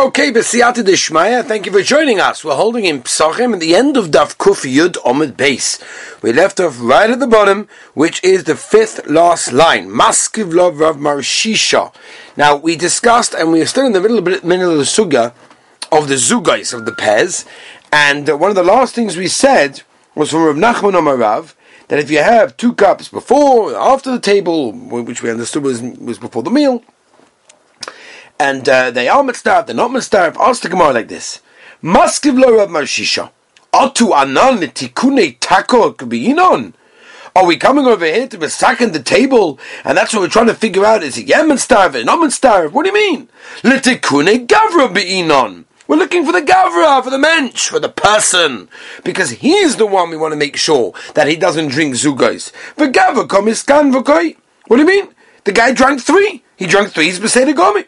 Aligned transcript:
Okay, 0.00 0.32
B'siyata 0.32 0.82
Dishmaya, 0.82 1.44
thank 1.44 1.66
you 1.66 1.72
for 1.72 1.82
joining 1.82 2.20
us. 2.20 2.42
We're 2.42 2.56
holding 2.56 2.86
in 2.86 3.02
Psachim 3.02 3.52
at 3.52 3.60
the 3.60 3.74
end 3.74 3.98
of 3.98 4.06
Daf 4.06 4.34
Kuf 4.38 4.64
Yud 4.64 4.94
Omid 5.02 5.36
Base. 5.36 5.78
We 6.22 6.32
left 6.32 6.58
off 6.58 6.80
right 6.80 7.10
at 7.10 7.20
the 7.20 7.26
bottom, 7.26 7.68
which 7.92 8.24
is 8.24 8.44
the 8.44 8.56
fifth 8.56 9.06
last 9.06 9.52
line. 9.52 9.90
Maskiv 9.90 10.54
Lov 10.54 10.80
Rav 10.80 10.96
Marshisha. 10.96 11.94
Now, 12.34 12.56
we 12.56 12.76
discussed, 12.76 13.34
and 13.34 13.52
we 13.52 13.60
are 13.60 13.66
still 13.66 13.84
in 13.84 13.92
the 13.92 14.00
middle 14.00 14.16
of, 14.16 14.42
middle 14.42 14.70
of 14.70 14.78
the 14.78 14.84
Suga, 14.84 15.34
of 15.92 16.08
the 16.08 16.14
Zugais, 16.14 16.72
of 16.72 16.86
the 16.86 16.92
Pez, 16.92 17.44
and 17.92 18.30
uh, 18.30 18.38
one 18.38 18.48
of 18.48 18.56
the 18.56 18.64
last 18.64 18.94
things 18.94 19.18
we 19.18 19.28
said 19.28 19.82
was 20.14 20.30
from 20.30 20.44
Rav 20.44 20.56
Nachman 20.56 20.94
Amarav, 20.94 21.52
that 21.88 21.98
if 21.98 22.10
you 22.10 22.22
have 22.22 22.56
two 22.56 22.72
cups 22.72 23.08
before, 23.08 23.76
after 23.76 24.10
the 24.10 24.18
table, 24.18 24.72
which 24.72 25.22
we 25.22 25.30
understood 25.30 25.62
was, 25.62 25.82
was 25.82 26.18
before 26.18 26.42
the 26.42 26.50
meal, 26.50 26.82
and 28.40 28.66
uh, 28.70 28.90
they 28.90 29.06
are 29.06 29.22
mitzvah, 29.22 29.64
they're 29.66 29.76
not 29.76 29.92
mitzvah. 29.92 30.34
Ask 30.40 30.62
the 30.62 30.70
Gemara 30.70 30.94
like 30.94 31.08
this: 31.08 31.42
Maskiv 31.82 32.40
lo 32.40 32.56
Rav 32.56 32.70
Marshisha, 32.70 33.30
atu 33.70 34.14
anan 34.14 34.58
tikune 34.58 35.38
tako 35.38 35.94
k'biyinon. 35.94 36.72
Are 37.36 37.46
we 37.46 37.58
coming 37.58 37.86
over 37.86 38.06
here 38.06 38.26
to 38.26 38.50
sacking 38.50 38.92
the 38.92 39.02
table, 39.02 39.60
and 39.84 39.96
that's 39.96 40.14
what 40.14 40.22
we're 40.22 40.28
trying 40.28 40.46
to 40.46 40.54
figure 40.54 40.86
out? 40.86 41.02
Is 41.02 41.18
it 41.18 41.28
yemen 41.28 41.58
starve, 41.58 42.02
not 42.04 42.32
starve? 42.32 42.72
What 42.74 42.84
do 42.84 42.88
you 42.88 42.94
mean? 42.94 43.28
Litikune 43.62 44.46
gavra 44.46 44.92
be'inon. 44.92 45.66
We're 45.86 45.96
looking 45.96 46.24
for 46.24 46.32
the 46.32 46.40
gavra, 46.40 47.04
for 47.04 47.10
the 47.10 47.18
mensch, 47.18 47.68
for 47.68 47.78
the 47.78 47.88
person, 47.88 48.68
because 49.04 49.30
he's 49.30 49.76
the 49.76 49.86
one 49.86 50.08
we 50.08 50.16
want 50.16 50.32
to 50.32 50.38
make 50.38 50.56
sure 50.56 50.94
that 51.14 51.28
he 51.28 51.36
doesn't 51.36 51.68
drink 51.68 51.94
zugos. 51.94 52.52
The 52.76 52.86
gavra 52.86 53.28
komiskan 53.28 53.92
v'koi. 53.92 54.36
What 54.66 54.76
do 54.78 54.82
you 54.82 54.88
mean? 54.88 55.14
The 55.44 55.52
guy 55.52 55.72
drank 55.72 56.00
three. 56.00 56.42
He 56.56 56.66
drank 56.66 56.92
three. 56.92 57.04
He's 57.04 57.20
beseder 57.20 57.54
gomi. 57.54 57.86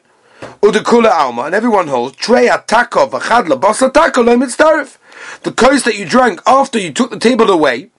Udekula 0.60 1.10
Alma, 1.10 1.42
and 1.42 1.54
everyone 1.54 1.88
holds, 1.88 2.16
Trey 2.16 2.48
Atakov, 2.48 3.10
Achadla, 3.10 3.60
Basa 3.60 3.90
Tako, 3.90 4.24
Mitzdarif. 4.24 4.98
The 5.42 5.52
coast 5.52 5.84
that 5.84 5.96
you 5.96 6.04
drank 6.04 6.40
after 6.46 6.78
you 6.78 6.92
took 6.92 7.10
the 7.10 7.18
table 7.18 7.50
away 7.50 7.90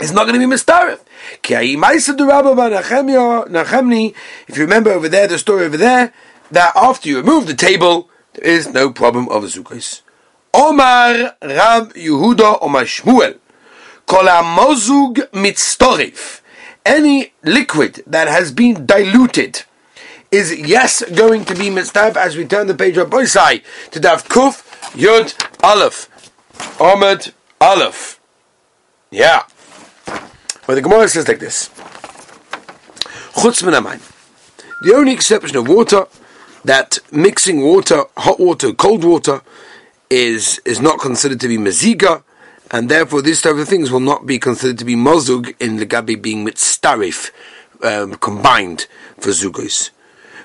is 0.00 0.12
not 0.12 0.26
going 0.26 0.40
to 0.40 0.46
be 0.46 0.54
Mitzdarif. 0.54 1.00
If 4.48 4.56
you 4.56 4.62
remember 4.62 4.90
over 4.90 5.08
there, 5.08 5.26
the 5.26 5.38
story 5.38 5.64
over 5.64 5.76
there, 5.76 6.12
that 6.50 6.72
after 6.76 7.08
you 7.08 7.16
remove 7.18 7.46
the 7.46 7.54
table, 7.54 8.08
there 8.34 8.44
is 8.44 8.68
no 8.68 8.90
problem 8.90 9.28
of 9.28 9.44
a 9.44 9.46
Zukos. 9.46 10.02
Omar 10.54 11.36
Rab 11.42 11.92
Yehuda 11.94 12.58
Omar 12.62 12.84
Shmuel. 12.84 13.38
Kol 14.06 14.24
mozug. 14.24 15.20
Any 16.86 17.32
liquid 17.42 18.04
that 18.06 18.28
has 18.28 18.52
been 18.52 18.86
diluted, 18.86 19.64
is 20.36 20.54
yes 20.54 21.02
going 21.14 21.46
to 21.46 21.54
be 21.54 21.70
mitzvah 21.70 22.12
as 22.18 22.36
we 22.36 22.44
turn 22.44 22.66
the 22.66 22.74
page 22.74 22.98
of 22.98 23.08
Boisai 23.08 23.62
to 23.90 23.98
Dav 23.98 24.28
Kuf 24.28 24.62
Yud 24.92 25.32
Aleph 25.64 26.10
Ahmed 26.78 27.32
Aleph. 27.58 28.20
Yeah. 29.10 29.44
Well, 30.66 30.74
the 30.74 30.82
Gemara 30.82 31.08
says 31.08 31.26
like 31.26 31.38
this. 31.38 31.68
The 34.82 34.92
only 34.94 35.12
exception 35.12 35.56
of 35.56 35.68
water 35.68 36.06
that 36.64 36.98
mixing 37.10 37.62
water, 37.62 38.04
hot 38.18 38.38
water, 38.38 38.74
cold 38.74 39.04
water, 39.04 39.40
is 40.10 40.60
is 40.66 40.80
not 40.80 40.98
considered 41.00 41.40
to 41.40 41.48
be 41.48 41.56
meziga, 41.56 42.22
and 42.70 42.90
therefore 42.90 43.22
these 43.22 43.40
type 43.40 43.56
of 43.56 43.68
things 43.68 43.90
will 43.90 44.00
not 44.00 44.26
be 44.26 44.38
considered 44.38 44.78
to 44.78 44.84
be 44.84 44.96
mozug 44.96 45.54
in 45.60 45.78
the 45.78 45.86
gabi 45.86 46.20
being 46.20 46.44
mitzarif 46.44 47.30
um, 47.82 48.16
combined 48.16 48.86
for 49.18 49.30
zugos. 49.30 49.90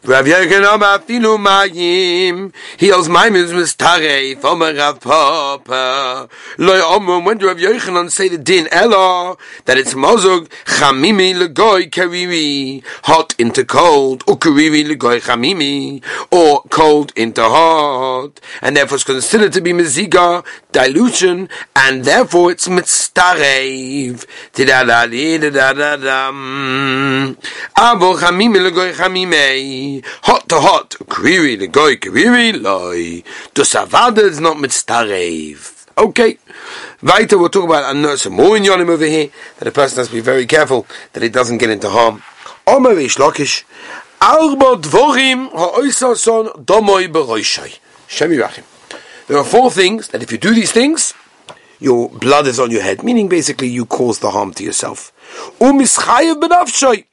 Rav 0.03 0.25
Yochanan 0.25 0.73
Amar 0.73 0.97
Filu 1.02 1.38
Mayim. 1.38 2.52
He 2.77 2.89
holds 2.89 3.07
Maimons 3.07 3.52
Mistarei. 3.52 4.43
Omer 4.43 4.73
Rav 4.73 4.99
Papa. 4.99 6.27
Loi 6.58 6.81
Omer. 6.81 7.19
When 7.19 7.38
do 7.38 7.47
Rav 7.47 7.58
Yochanan 7.58 8.09
say 8.09 8.27
the 8.27 8.39
din 8.39 8.67
Ella 8.71 9.38
that 9.66 9.77
it's 9.77 9.93
Mozog 9.93 10.48
Chamimi 10.65 11.36
Legoy 11.36 11.87
Kariri 11.92 12.83
hot 13.03 13.36
into 13.37 13.64
cold 13.64 14.23
or 14.27 14.39
Kariri 14.39 14.89
Legoy 14.89 15.21
Chamimi 15.21 16.03
or 16.31 16.64
cold 16.71 17.14
into 17.15 17.43
hot 17.43 18.39
and 18.64 18.76
therefore 18.76 18.95
it's 18.95 19.03
considered 19.03 19.53
to 19.53 19.61
be 19.61 19.71
Meziga 19.71 20.43
dilution 20.71 21.47
and 21.76 22.05
therefore 22.05 22.52
it's 22.52 22.67
Mitztarev. 22.67 24.26
Tidadadi 24.52 25.37
Tidadadam. 25.37 27.36
Abo 27.77 28.17
Chamimi 28.17 28.58
Legoy 28.67 28.93
Chamimei 28.93 29.90
hot 30.23 30.47
to 30.49 30.59
hot, 30.59 30.89
kviri 31.13 31.59
the 31.59 31.67
goy 31.67 31.95
kviri 31.95 32.61
loy. 32.61 33.23
The 33.53 33.63
savada 33.63 34.19
is 34.19 34.39
not 34.39 34.57
mitztarev. 34.57 35.87
Okay. 35.97 36.37
Weiter, 37.02 37.37
we'll 37.37 37.49
talk 37.49 37.65
about 37.65 37.93
another 37.93 38.17
some 38.17 38.33
more 38.33 38.55
in 38.57 38.63
Yonim 38.63 38.89
over 38.89 39.05
here, 39.05 39.29
that 39.59 39.67
a 39.67 39.71
person 39.71 39.97
has 39.97 40.07
to 40.07 40.13
be 40.13 40.21
very 40.21 40.45
careful 40.45 40.87
that 41.13 41.21
he 41.21 41.29
doesn't 41.29 41.57
get 41.57 41.69
into 41.69 41.89
harm. 41.89 42.23
Omer 42.65 42.97
ish 42.99 43.17
lokish, 43.17 43.63
arba 44.21 44.77
dvorim 44.81 45.49
ha'oisason 45.52 46.65
domoy 46.65 47.11
beroishai. 47.11 47.79
Shem 48.08 48.31
Yirachim. 48.31 48.63
There 49.27 49.37
are 49.37 49.43
four 49.43 49.71
things 49.71 50.09
that 50.09 50.23
if 50.23 50.31
you 50.31 50.37
do 50.37 50.53
these 50.53 50.71
things, 50.71 51.13
your 51.79 52.09
blood 52.09 52.47
is 52.47 52.59
on 52.59 52.69
your 52.71 52.83
head, 52.83 53.03
meaning 53.03 53.27
basically 53.27 53.67
you 53.67 53.85
cause 53.85 54.19
the 54.19 54.31
harm 54.31 54.53
to 54.53 54.63
yourself. 54.63 55.11
Umischayev 55.59 56.39
benafshay 56.39 57.05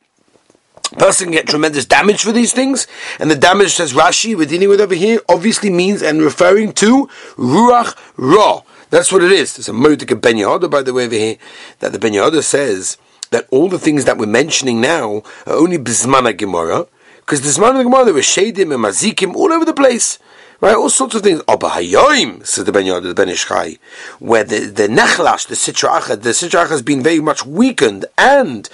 person 0.97 1.27
can 1.27 1.33
get 1.33 1.47
tremendous 1.47 1.85
damage 1.85 2.23
for 2.23 2.33
these 2.33 2.53
things, 2.53 2.87
and 3.19 3.31
the 3.31 3.37
damage, 3.37 3.75
says 3.75 3.93
Rashi, 3.93 4.37
we're 4.37 4.47
dealing 4.47 4.69
with 4.69 4.81
over 4.81 4.95
here, 4.95 5.21
obviously 5.29 5.71
means 5.71 6.03
and 6.03 6.23
referring 6.23 6.73
to 6.75 7.09
Ruach 7.37 7.97
Ra. 8.17 8.63
That's 8.91 9.13
what 9.13 9.23
it 9.23 9.33
is. 9.33 9.57
There's 9.57 9.69
a 9.69 9.73
Modik 9.73 10.19
Ben 10.21 10.37
Yehoda, 10.37 10.71
by 10.71 10.83
the 10.83 10.95
way, 10.95 11.05
over 11.05 11.15
here, 11.15 11.37
that 11.81 11.93
the 11.93 11.99
Ben 11.99 12.13
Yehoda 12.13 12.43
says 12.43 12.97
that 13.31 13.47
all 13.51 13.69
the 13.69 13.79
things 13.79 14.07
that 14.07 14.17
we're 14.17 14.27
mentioning 14.27 14.81
now 14.81 15.23
are 15.47 15.55
only 15.55 15.79
Bismana 15.79 16.37
Gemara, 16.37 16.87
because 17.19 17.43
the 17.43 17.49
Bismana 17.49 17.83
Gemara, 17.83 18.07
there 18.07 18.15
were 18.15 18.21
Shadim 18.21 18.75
and 18.75 18.85
Mazikim 18.85 19.35
all 19.35 19.53
over 19.53 19.65
the 19.65 19.75
place. 19.75 20.19
Right, 20.61 20.75
all 20.75 20.91
sorts 20.91 21.15
of 21.15 21.23
things. 21.23 21.41
Oh, 21.47 21.57
Obahayoim, 21.57 22.45
says 22.45 22.65
the 22.65 22.73
Ben 22.73 22.85
Yehoda, 22.85 23.05
the 23.05 23.15
Ben 23.15 23.29
Ish 23.29 23.47
Chai, 23.47 23.79
where 24.19 24.43
the, 24.43 24.59
the 24.61 24.89
the 24.89 25.55
Sitra 25.55 26.01
Achad, 26.01 26.23
the 26.23 26.31
Sitra 26.31 26.65
Achad 26.65 26.71
has 26.71 26.83
been 26.83 27.01
very 27.01 27.21
much 27.21 27.47
weakened, 27.47 28.07
and 28.17 28.69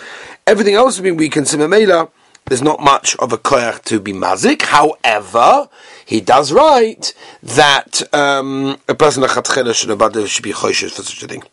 Everything 0.47 0.75
else 0.75 1.01
been 1.01 1.17
weakened. 1.17 1.49
So 1.49 1.57
Mamela, 1.57 2.11
there's 2.45 2.61
not 2.61 2.81
much 2.81 3.17
of 3.17 3.33
a 3.33 3.39
koyach 3.39 3.83
to 3.85 3.99
be 3.99 4.13
mazik. 4.13 4.61
However, 4.63 5.71
he 6.05 6.21
does 6.21 6.53
write 6.53 7.15
that 7.43 8.03
um, 8.15 8.79
a 8.87 8.95
person 8.95 9.23
Chatchener 9.23 9.75
should 9.75 10.43
be 10.43 10.53
choishes 10.53 10.91
for 10.91 11.03
such 11.03 11.23
a 11.23 11.27
thing. 11.29 11.45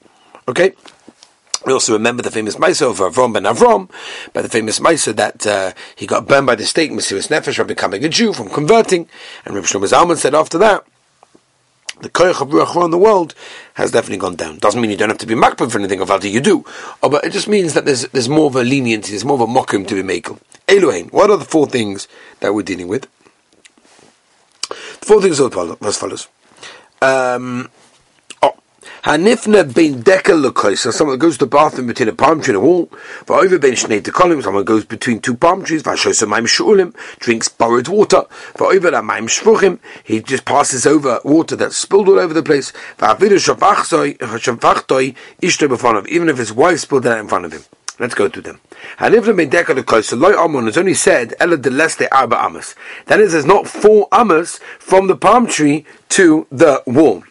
Okay. 0.47 0.73
We 1.65 1.71
also 1.71 1.93
remember 1.93 2.23
the 2.23 2.31
famous 2.31 2.55
Maisa 2.55 2.89
of 2.89 2.97
Avram 2.97 3.33
ben 3.33 3.43
Avram, 3.43 3.89
by 4.33 4.41
the 4.41 4.49
famous 4.49 4.79
Maisa 4.79 5.15
that 5.15 5.45
uh, 5.45 5.71
he 5.95 6.07
got 6.07 6.27
burned 6.27 6.47
by 6.47 6.55
the 6.55 6.65
stake, 6.65 6.91
Mesiris 6.91 7.29
Nefesh, 7.29 7.55
from 7.55 7.67
becoming 7.67 8.03
a 8.03 8.09
Jew, 8.09 8.33
from 8.33 8.49
converting. 8.49 9.07
And 9.45 9.53
Rabbi 9.53 9.67
Shlomo 9.67 9.87
Zalman 9.87 10.17
said 10.17 10.33
after 10.33 10.57
that, 10.57 10.85
the 12.01 12.09
koyach 12.09 12.41
of 12.41 12.49
ruach 12.49 12.83
in 12.83 12.91
the 12.91 12.97
world 12.97 13.33
has 13.75 13.91
definitely 13.91 14.17
gone 14.17 14.35
down. 14.35 14.57
Doesn't 14.57 14.81
mean 14.81 14.91
you 14.91 14.97
don't 14.97 15.09
have 15.09 15.17
to 15.19 15.25
be 15.25 15.35
makbid 15.35 15.71
for 15.71 15.79
anything 15.79 16.01
of 16.01 16.25
you 16.25 16.41
do. 16.41 16.65
Oh, 17.01 17.09
but 17.09 17.23
it 17.23 17.31
just 17.31 17.47
means 17.47 17.73
that 17.73 17.85
there's 17.85 18.07
there's 18.09 18.29
more 18.29 18.47
of 18.47 18.55
a 18.55 18.63
leniency, 18.63 19.11
there's 19.11 19.25
more 19.25 19.35
of 19.35 19.41
a 19.41 19.47
mokum 19.47 19.87
to 19.87 19.95
be 19.95 20.03
made. 20.03 20.27
Elohim, 20.67 21.09
what 21.09 21.29
are 21.29 21.37
the 21.37 21.45
four 21.45 21.67
things 21.67 22.07
that 22.39 22.53
we're 22.53 22.63
dealing 22.63 22.87
with? 22.87 23.07
The 24.69 25.05
four 25.05 25.21
things 25.21 25.39
are 25.39 25.77
as 25.81 25.97
follows. 25.97 26.27
Um, 27.01 27.69
Hanifna 29.03 29.63
bein 29.73 30.03
dekel 30.03 30.45
lekoisa, 30.45 30.93
someone 30.93 31.17
goes 31.17 31.35
to 31.35 31.45
the 31.45 31.49
bathroom 31.49 31.87
between 31.87 32.07
a 32.07 32.13
palm 32.13 32.39
tree 32.39 32.53
and 32.53 32.63
a 32.63 32.65
wall. 32.67 32.85
Va'over 33.25 33.59
bein 33.59 33.73
shnei 33.73 33.99
dekolim, 33.99 34.43
someone 34.43 34.63
goes 34.63 34.85
between 34.85 35.19
two 35.19 35.35
palm 35.35 35.63
trees. 35.63 35.81
Va'shosa 35.81 36.29
maim 36.29 36.45
shulim, 36.45 36.93
drinks 37.17 37.49
borrowed 37.49 37.87
water. 37.87 38.21
Va'over 38.53 38.91
la 38.91 39.01
maim 39.01 39.25
shvuchim, 39.25 39.79
he 40.03 40.21
just 40.21 40.45
passes 40.45 40.85
over 40.85 41.19
water 41.23 41.55
that's 41.55 41.77
spilled 41.77 42.09
all 42.09 42.19
over 42.19 42.31
the 42.31 42.43
place. 42.43 42.71
Va'avidu 42.99 43.39
shafachtoi, 43.41 45.15
ishto 45.41 45.67
b'fanav, 45.67 46.07
even 46.07 46.29
if 46.29 46.37
his 46.37 46.53
wife 46.53 46.81
spilled 46.81 47.01
that 47.01 47.17
in 47.17 47.27
front 47.27 47.45
of 47.45 47.53
him. 47.53 47.63
Let's 47.97 48.13
go 48.13 48.27
to 48.27 48.39
them. 48.39 48.59
Hanifna 48.99 49.35
bein 49.35 49.49
dekel 49.49 49.81
lekoisa, 49.81 50.15
loy 50.15 50.37
amon 50.37 50.67
is 50.67 50.77
only 50.77 50.93
said, 50.93 51.33
ela 51.39 51.57
de 51.57 51.71
leste 51.71 52.07
arba 52.11 52.37
amas. 52.37 52.75
That 53.07 53.19
is, 53.19 53.31
there's 53.31 53.45
not 53.45 53.67
four 53.67 54.07
amas 54.11 54.59
from 54.77 55.07
the 55.07 55.15
palm 55.15 55.47
tree 55.47 55.87
to 56.09 56.45
the 56.51 56.83
wall. 56.85 57.23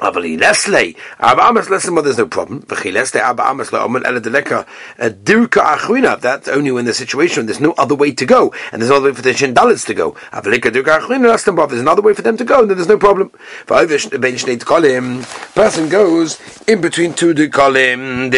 Avali 0.00 0.36
Leslie, 0.38 0.94
Abba 1.18 1.42
Amas 1.42 1.70
Leslie, 1.70 1.92
well, 1.92 2.02
there's 2.02 2.18
no 2.18 2.26
problem. 2.26 2.62
V'chi 2.62 2.92
Leslie, 2.92 3.20
Abba 3.20 3.44
Amas 3.44 3.70
Le'omen 3.70 4.04
Ele 4.04 4.20
Deleka, 4.20 4.66
Dirka 4.98 5.76
Achwina, 5.76 6.20
that's 6.20 6.48
only 6.48 6.70
when 6.70 6.84
the 6.84 6.92
situation, 6.92 7.46
there's 7.46 7.60
no 7.60 7.72
other 7.72 7.94
way 7.94 8.12
to 8.12 8.26
go, 8.26 8.52
and 8.72 8.82
there's 8.82 8.90
no 8.90 9.00
way 9.00 9.12
for 9.12 9.22
the 9.22 9.30
Shindalits 9.30 9.86
to 9.86 9.94
go. 9.94 10.12
Avalika 10.32 10.70
Dirka 10.70 11.06
that's 11.26 11.44
the 11.44 11.52
there's 11.66 11.80
another 11.80 12.02
way 12.02 12.12
for 12.12 12.22
them 12.22 12.36
to 12.36 12.44
go, 12.44 12.60
and 12.60 12.70
then 12.70 12.76
there's 12.76 12.88
no 12.88 12.98
problem. 12.98 13.30
V'ovish 13.66 14.10
Ben 14.20 14.34
Shnei 14.34 14.58
Tkolim, 14.58 15.24
person 15.54 15.88
goes 15.88 16.38
in 16.66 16.80
between 16.80 17.14
two 17.14 17.32
Tkolim, 17.32 18.30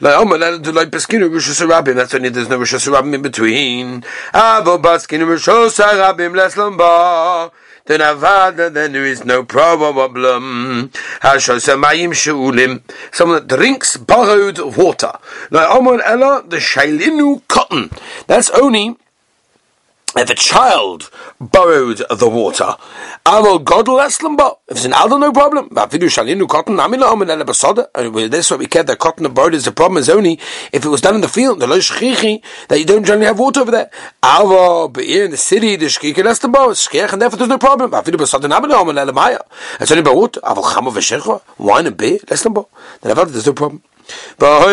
Le'omen 0.00 0.42
Ele 0.42 0.58
Delek 0.58 0.90
Peskinu 0.90 1.30
Rishus 1.30 1.66
Rabim, 1.66 1.94
that's 1.94 2.14
only 2.14 2.28
there's 2.28 2.48
no 2.48 2.58
Rishus 2.58 2.86
Rabim 2.92 3.14
in 3.14 3.22
between. 3.22 4.02
Avo 4.34 4.80
Baskinu 4.80 5.26
Rishus 5.26 5.80
Rabim 5.80 6.34
Leslam 6.34 6.76
Ba, 6.76 7.50
then 7.86 8.00
avada, 8.00 8.72
then 8.72 8.92
there 8.92 9.04
is 9.04 9.24
no 9.24 9.44
problem. 9.44 10.90
Someone 11.22 11.60
that 13.36 13.46
drinks 13.46 13.96
borrowed 13.96 14.58
water. 14.76 15.12
Like 15.50 15.68
Omar 15.68 16.00
Ella, 16.02 16.42
the 16.46 16.56
Shailinu 16.56 17.42
cotton. 17.48 17.90
That's 18.26 18.50
only 18.50 18.96
if 20.16 20.30
a 20.30 20.34
child 20.34 21.10
borrowed 21.40 22.02
the 22.10 22.28
water, 22.28 22.76
Amol 23.26 23.64
Godel 23.64 24.00
Eslamba, 24.00 24.58
if 24.68 24.76
it's 24.76 24.84
an 24.84 24.92
adult, 24.92 25.20
no 25.20 25.32
problem. 25.32 25.68
Vidu 25.70 26.08
Shalinu 26.08 26.48
cotton, 26.48 26.78
Ele 26.78 27.44
Basada, 27.44 27.88
and 27.94 28.32
this 28.32 28.50
what 28.50 28.60
we 28.60 28.66
care 28.66 28.82
that 28.82 28.98
cotton 28.98 29.32
borrowed 29.32 29.54
is 29.54 29.64
the 29.64 29.72
problem 29.72 29.98
is 29.98 30.08
only 30.08 30.38
if 30.72 30.84
it 30.84 30.88
was 30.88 31.00
done 31.00 31.16
in 31.16 31.20
the 31.20 31.28
field, 31.28 31.60
the 31.60 31.66
Losh 31.66 31.90
that 32.68 32.78
you 32.78 32.84
don't 32.84 33.04
generally 33.04 33.26
have 33.26 33.38
water 33.38 33.60
over 33.60 33.70
there. 33.70 33.90
Ava, 34.24 34.88
but 34.88 35.04
here 35.04 35.24
in 35.24 35.30
the 35.32 35.36
city, 35.36 35.76
the 35.76 35.86
Shchichi 35.86 36.14
Eslamba, 36.14 36.70
is 36.70 36.78
Shchiach, 36.78 37.12
and 37.12 37.22
therefore 37.22 37.38
there's 37.38 37.50
no 37.50 37.58
problem. 37.58 37.90
Vidu 37.90 38.16
Basada, 38.16 38.48
Amila 38.48 38.80
Omen 38.80 38.98
Ele 38.98 39.12
Maya. 39.12 39.38
It's 39.80 39.90
only 39.90 40.02
about 40.02 40.16
water. 40.16 40.40
Aval 40.40 40.64
Chamo 40.64 40.92
Veshecha, 40.92 41.42
wine 41.58 41.86
and 41.86 41.96
beer, 41.96 42.18
Eslamba. 42.18 42.66
Then 43.00 43.18
I've 43.18 43.32
there's 43.32 43.46
no 43.46 43.52
problem. 43.52 43.82
And 44.38 44.70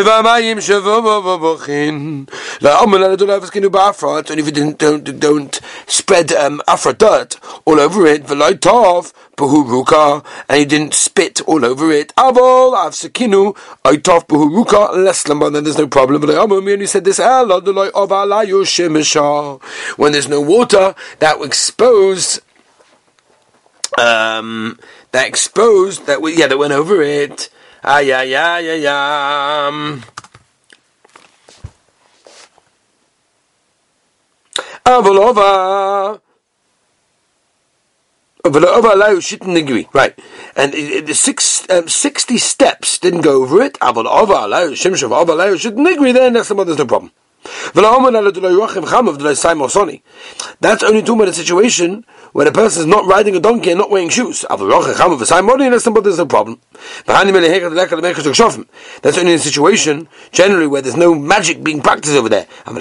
if 4.40 4.46
you 4.46 4.52
didn't, 4.52 4.78
don't, 4.78 5.20
don't 5.20 5.60
spread 5.88 6.32
um, 6.34 6.62
afra 6.68 6.94
dirt 6.94 7.38
all 7.66 7.80
over 7.80 8.06
it, 8.08 8.24
tov, 8.24 9.14
and 10.50 10.60
you 10.60 10.66
didn't 10.66 10.94
spit 10.94 11.42
all 11.48 11.66
over 11.66 11.92
it, 11.92 12.14
avol 12.16 12.76
avsekinu, 12.76 13.56
oitov 13.84 14.28
behuruka, 14.28 14.92
leslam, 14.92 15.54
then 15.54 15.64
there's 15.64 15.78
no 15.78 15.88
problem. 15.88 16.22
But 16.22 16.32
I 16.32 16.38
only 16.38 16.86
said 16.86 17.06
this, 17.06 17.20
when 19.98 20.12
there's 20.12 20.30
no 20.30 20.42
water, 20.42 20.96
that 21.20 21.40
will 21.40 21.46
expose 21.46 22.42
um, 23.98 24.80
that 25.12 25.28
exposed 25.28 26.06
that 26.06 26.22
we, 26.22 26.38
yeah 26.38 26.48
that 26.48 26.58
went 26.58 26.74
over 26.74 27.02
it 27.02 27.50
Ay, 27.84 28.12
ay, 28.12 28.36
ay, 28.36 28.70
ay, 28.70 28.88
ay. 28.88 30.02
Avolova. 34.86 36.22
Right, 39.94 40.20
and 40.56 40.74
the 40.74 41.14
six, 41.14 41.70
um, 41.70 41.88
60 41.88 42.38
steps 42.38 42.98
didn't 42.98 43.22
go 43.22 43.44
over 43.44 43.62
it. 43.62 43.80
Avalova, 43.80 44.50
then 46.12 46.34
that's 46.34 46.50
the 46.50 46.56
mother's 46.56 46.78
no 46.78 46.86
problem. 46.86 47.12
That's 50.62 50.84
only 50.84 51.02
talking 51.02 51.22
about 51.22 51.30
a 51.30 51.34
situation 51.34 52.06
when 52.34 52.48
a 52.48 52.52
person 52.52 52.82
is 52.82 52.88
not 52.88 53.06
riding 53.06 53.36
a 53.36 53.40
donkey 53.40 53.72
and 53.72 53.80
not 53.80 53.90
wearing 53.90 54.10
shoes. 54.10 54.46
That's 54.48 54.62
no 54.62 56.26
problem. 56.26 56.60
That's 57.04 57.20
only 59.18 59.34
a 59.34 59.40
situation 59.40 60.08
generally 60.32 60.68
where 60.68 60.82
there's 60.82 60.96
no 60.96 61.14
magic 61.16 61.64
being 61.64 61.82
practiced 61.82 62.16
over 62.16 62.30
there. 62.30 62.46
In 62.68 62.78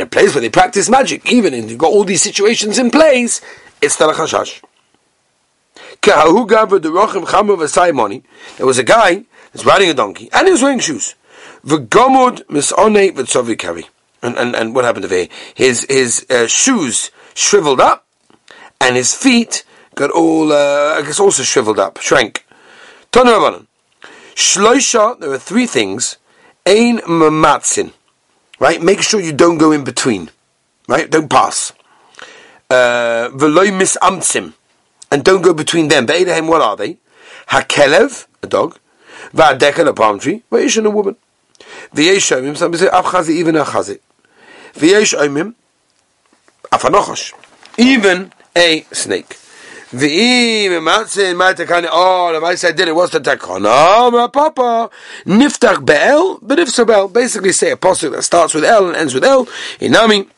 a 0.00 0.06
place 0.06 0.34
where 0.34 0.42
they 0.42 0.50
practice 0.50 0.88
magic, 0.88 1.32
even 1.32 1.54
if 1.54 1.70
you've 1.70 1.78
got 1.78 1.90
all 1.90 2.04
these 2.04 2.22
situations 2.22 2.78
in 2.78 2.90
place, 2.90 3.40
it's 3.80 4.00
a 4.00 4.12
chashash. 4.12 4.62
There 8.56 8.66
was 8.66 8.78
a 8.78 8.84
guy 8.84 9.24
that's 9.52 9.64
riding 9.64 9.88
a 9.88 9.94
donkey 9.94 10.28
and 10.32 10.46
he 10.46 10.52
was 10.52 10.62
wearing 10.62 10.78
shoes. 10.78 11.14
V'gomod 11.66 12.46
misone 12.46 13.12
v'tzovikari. 13.12 13.84
And, 14.22 14.36
and, 14.38 14.54
and 14.56 14.74
what 14.74 14.84
happened 14.84 15.08
to 15.08 15.14
him? 15.14 15.28
His, 15.54 15.84
his 15.88 16.24
uh, 16.30 16.46
shoes 16.46 17.10
shriveled 17.34 17.80
up, 17.80 18.06
and 18.80 18.96
his 18.96 19.14
feet 19.14 19.64
got 19.94 20.10
all, 20.10 20.52
uh, 20.52 20.98
I 20.98 21.02
guess 21.02 21.20
also 21.20 21.42
shriveled 21.42 21.78
up, 21.78 21.98
shrank. 21.98 22.46
Tonu 23.12 23.32
Rabbanon. 23.32 23.66
Shloisha, 24.34 25.18
there 25.20 25.30
are 25.30 25.38
three 25.38 25.66
things. 25.66 26.18
Ein 26.66 26.98
mamatzin. 26.98 27.92
Right? 28.58 28.82
Make 28.82 29.02
sure 29.02 29.20
you 29.20 29.32
don't 29.32 29.58
go 29.58 29.72
in 29.72 29.84
between. 29.84 30.30
Right? 30.88 31.10
Don't 31.10 31.28
pass. 31.28 31.72
Uh, 32.68 33.30
Veloy 33.32 33.68
misamtzim. 33.68 34.54
And 35.10 35.24
don't 35.24 35.42
go 35.42 35.54
between 35.54 35.88
them. 35.88 36.06
Be'edahem, 36.06 36.48
what 36.48 36.62
are 36.62 36.76
they? 36.76 36.98
Hakelev, 37.48 38.26
a 38.42 38.46
dog. 38.46 38.78
Va'adekel, 39.32 39.88
a 39.88 39.94
palm 39.94 40.18
tree. 40.18 40.42
Va'ishan, 40.50 40.84
a 40.84 40.90
woman. 40.90 41.16
V'yesh 41.94 42.36
oimim, 42.36 42.56
some 42.56 42.74
say, 42.74 42.88
af 42.88 43.04
chazi, 43.06 43.30
even 43.30 43.56
a 43.56 43.64
chazi. 43.64 43.98
V'yesh 44.74 45.14
oimim, 45.18 45.54
af 46.72 46.82
anochosh. 46.82 47.32
Even 47.78 48.32
a 48.56 48.84
snake. 48.92 49.36
Matzin, 49.92 51.36
my 51.36 51.52
takani, 51.54 51.88
oh, 51.90 52.32
the 52.32 52.40
mice 52.40 52.64
I 52.64 52.72
did 52.72 52.88
it, 52.88 52.94
what's 52.94 53.12
the 53.12 53.20
my 53.20 54.28
papa. 54.32 54.90
Niftach 55.24 55.84
be'el, 55.86 56.38
but 56.42 56.58
if 56.58 56.70
so 56.70 57.08
basically 57.08 57.52
say 57.52 57.70
a 57.70 57.76
posture 57.76 58.10
that 58.10 58.22
starts 58.22 58.52
with 58.52 58.64
L 58.64 58.88
and 58.88 58.96
ends 58.96 59.14
with 59.14 59.24
L, 59.24 59.46
inami, 59.78 60.28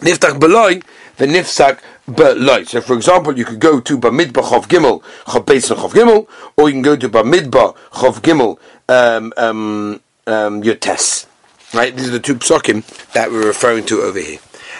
niftach 0.00 0.40
be'loi, 0.40 0.82
v'nifsak 1.16 1.78
be'loi. 2.12 2.66
So, 2.66 2.80
for 2.80 2.94
example, 2.96 3.38
you 3.38 3.44
could 3.44 3.60
go 3.60 3.80
to 3.80 3.98
Bamidba 3.98 4.42
Chov 4.42 4.66
Gimel, 4.66 5.00
Chov 5.26 5.44
Beis 5.46 5.70
and 5.70 5.80
Chov 5.80 5.92
Gimel, 5.92 6.26
or 6.56 6.68
you 6.68 6.74
can 6.74 6.82
go 6.82 6.96
to 6.96 7.08
Bamidba 7.08 7.76
Chov 7.92 8.20
Gimel, 8.20 8.58
um, 8.88 9.32
um, 9.36 10.00
um, 10.26 10.62
your 10.64 10.74
tests. 10.74 11.26
Right? 11.74 11.94
These 11.94 12.08
are 12.08 12.12
the 12.12 12.20
two 12.20 12.36
psukim 12.36 12.84
that 13.12 13.30
we're 13.30 13.46
referring 13.46 13.84
to 13.86 14.02
over 14.02 14.18
here. 14.20 14.38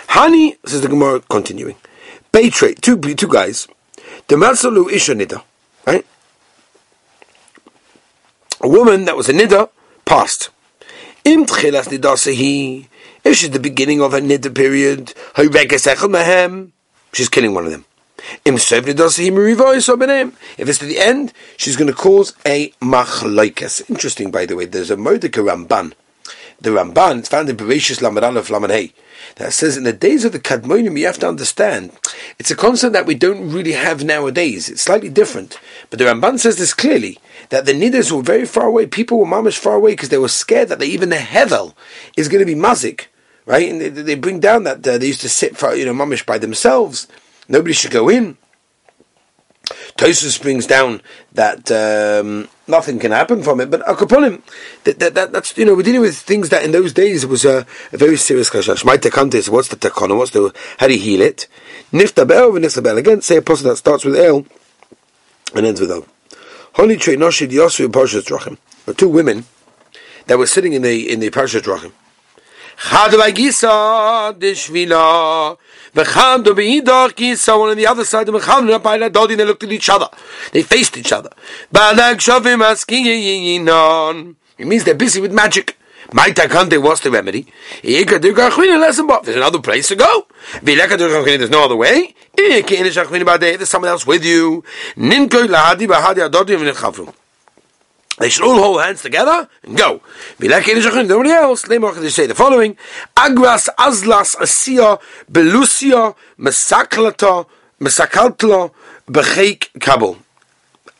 Hani, 0.09 0.57
says 0.67 0.83
the 0.83 0.89
Gemara, 0.89 1.21
continuing. 1.21 1.77
Beitre, 2.33 2.81
two, 2.81 2.99
two 3.15 3.29
guys. 3.29 3.67
The 4.29 4.37
Matsalu 4.37 4.91
Isha 4.93 5.15
Nida. 5.15 5.43
Right? 5.87 6.07
A 8.61 8.69
woman 8.69 9.05
that 9.05 9.17
was 9.17 9.29
a 9.29 9.33
Nida 9.33 9.71
passed. 10.05 10.51
Im 11.25 11.45
tchilas 11.45 11.89
nidasehi. 11.89 12.89
If 13.25 13.37
she's 13.37 13.51
the 13.51 13.59
beginning 13.59 14.01
of 14.01 14.13
her 14.13 14.21
Nida 14.21 14.55
period, 14.55 15.13
she's 17.13 17.29
killing 17.29 17.55
one 17.55 17.65
of 17.65 17.71
them. 17.73 17.85
If 18.45 18.55
it's 18.55 18.69
to 20.79 20.87
the 20.87 20.99
end, 20.99 21.33
she's 21.57 21.77
going 21.77 21.91
to 21.91 21.95
cause 21.95 22.35
a 22.45 22.71
machlaikas. 22.81 23.89
Interesting, 23.91 24.31
by 24.31 24.47
the 24.47 24.57
way. 24.57 24.65
There's 24.65 24.91
a 24.91 24.97
Mordecai 24.97 25.41
Ramban. 25.41 25.93
The 26.61 26.71
Ramban, 26.71 27.19
it's 27.19 27.29
found 27.29 27.51
in 27.51 27.57
Bereshis 27.57 28.01
Lamed 28.01 28.25
Aleph 28.25 28.49
Lamed 28.49 28.93
that 29.37 29.53
says 29.53 29.77
in 29.77 29.85
the 29.85 29.93
days 29.93 30.25
of 30.25 30.33
the 30.33 30.39
Kadmonim, 30.39 30.99
you 30.99 31.05
have 31.07 31.19
to 31.19 31.29
understand, 31.29 31.93
it's 32.39 32.51
a 32.51 32.57
concept 32.57 32.95
that 32.95 33.05
we 33.07 33.15
don't 33.15 33.51
really 33.51 33.73
have 33.73 34.03
nowadays. 34.03 34.71
It's 34.71 34.83
slightly 34.83 35.11
different. 35.11 35.59
But 35.91 35.99
the 35.99 36.07
Ramban 36.07 36.39
says 36.39 36.57
this 36.57 36.73
clearly, 36.73 37.19
that 37.51 37.67
the 37.67 37.73
Nidas 37.73 38.11
were 38.11 38.23
very 38.23 38.47
far 38.47 38.67
away. 38.67 38.87
People 38.87 39.19
were 39.19 39.27
mamish 39.27 39.59
far 39.59 39.75
away 39.75 39.93
because 39.93 40.09
they 40.09 40.19
were 40.19 40.29
scared 40.29 40.69
that 40.69 40.79
they, 40.79 40.87
even 40.87 41.11
the 41.11 41.17
Hevel 41.17 41.75
is 42.17 42.29
going 42.29 42.41
to 42.41 42.47
be 42.47 42.59
mazik, 42.59 43.07
right? 43.45 43.71
And 43.71 43.81
they, 43.81 43.89
they 43.89 44.15
bring 44.15 44.41
down 44.41 44.65
that 44.65 44.87
uh, 44.87 44.97
they 44.97 45.09
used 45.09 45.21
to 45.21 45.29
sit, 45.29 45.57
for, 45.57 45.75
you 45.75 45.85
know, 45.85 45.93
mamish 45.93 46.25
by 46.25 46.39
themselves. 46.39 47.07
Nobody 47.49 47.73
should 47.73 47.91
go 47.91 48.09
in. 48.09 48.37
Tosus 49.97 50.41
brings 50.41 50.67
down 50.67 51.01
that 51.33 51.71
um, 51.73 52.49
nothing 52.69 52.99
can 52.99 53.13
happen 53.13 53.43
from 53.43 53.61
it, 53.61 53.71
but 53.71 53.81
Akaponim, 53.83 54.43
that, 54.85 54.99
that, 54.99 55.15
that, 55.15 55.33
that's, 55.33 55.57
you 55.57 55.65
know, 55.65 55.75
we're 55.75 55.83
dealing 55.83 56.03
with 56.03 56.17
things 56.17 56.51
that 56.51 56.65
in 56.65 56.73
those 56.73 56.93
days 56.93 57.27
was 57.27 57.45
a, 57.45 57.67
a 57.93 57.97
very 57.97 58.17
serious 58.17 58.51
kashash. 58.51 58.85
My 58.85 58.97
tekantes, 58.97 59.49
what's 59.49 59.69
the 59.69 59.77
tekana, 59.77 60.17
what's 60.17 60.33
the, 60.33 60.55
how 60.79 60.87
do 60.87 60.95
you 60.95 61.01
heal 61.01 61.21
it? 61.21 61.49
Niftabel, 61.93 62.59
niftabel, 62.61 62.99
again, 62.99 63.23
say 63.23 63.37
a 63.37 63.43
person 63.43 63.69
that 63.69 63.77
starts 63.77 64.05
with 64.05 64.17
El 64.17 64.47
and 65.55 65.67
ends 65.67 65.81
with 65.81 65.91
El. 65.91 66.07
Holy 66.75 66.97
Trey 66.97 67.17
Noshid 67.17 67.51
Yosu 67.51 67.89
Parshas 67.89 68.25
Drachim. 68.25 68.59
There 68.85 68.95
two 68.95 69.09
women 69.09 69.47
that 70.27 70.39
were 70.39 70.47
sitting 70.47 70.75
in 70.75 70.83
the, 70.83 71.11
in 71.11 71.21
the 71.21 71.31
Parshas 71.31 71.63
Drachim. 71.63 71.93
Chad 72.79 73.13
Gisa 73.13 74.39
Dishvila 74.39 75.57
V'cham 75.95 76.45
do 76.45 76.55
beidach 76.55 77.15
Gisa 77.15 77.59
one 77.59 77.71
on 77.71 77.77
the 77.77 77.87
other 77.87 78.05
side 78.05 78.29
of 78.29 78.35
V'cham 78.35 78.79
Rapayla 78.79 79.11
Dodi 79.11 79.37
they 79.37 79.45
looked 79.45 79.65
at 79.65 79.73
each 79.73 79.89
other 79.89 80.09
they 80.53 80.63
faced 80.63 80.97
each 80.97 81.13
other 81.13 81.31
Balag 81.73 82.17
Shavim 82.17 82.63
Asking 82.63 83.07
Yinon 83.07 84.37
it 84.59 84.67
means 84.67 84.85
they're 84.85 84.95
busy 84.95 85.21
with 85.21 85.33
magic 85.33 85.77
My 86.13 86.31
takante, 86.31 86.81
what's 86.81 87.01
the 87.01 87.11
remedy? 87.11 87.47
There's 87.83 89.37
another 89.37 89.59
place 89.59 89.89
to 89.89 89.97
go. 89.97 90.27
There's 90.63 91.51
no 91.51 91.65
other 91.65 91.75
way. 91.75 92.15
There's 92.37 93.69
someone 93.69 93.91
else 93.91 94.07
with 94.07 94.25
you. 94.25 94.63
They 98.19 98.31
should 98.31 98.47
all 98.47 98.57
hold 98.57 98.83
hands 98.83 99.03
together 99.03 99.49
and 99.63 99.77
go. 99.77 100.01
Nobody 100.39 101.31
else. 101.31 101.63
They 101.63 102.09
say 102.09 102.27
the 102.27 102.35
following: 102.35 102.77
Agras 103.15 103.69
azlas 103.79 104.35
asia 104.41 104.99
belusia 105.31 106.17
mesaklata 106.39 107.47
mesakaltla 107.81 108.73
becheik 109.07 109.79
kabul. 109.81 110.19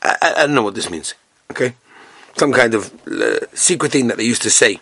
I 0.03 0.35
don't 0.37 0.55
know 0.55 0.63
what 0.63 0.75
this 0.75 0.91
means. 0.91 1.15
Okay, 1.51 1.75
some 2.37 2.53
kind 2.53 2.75
of 2.75 2.93
uh, 3.09 3.47
secret 3.55 3.93
thing 3.93 4.09
that 4.09 4.19
they 4.19 4.25
used 4.25 4.43
to 4.43 4.51
say 4.51 4.79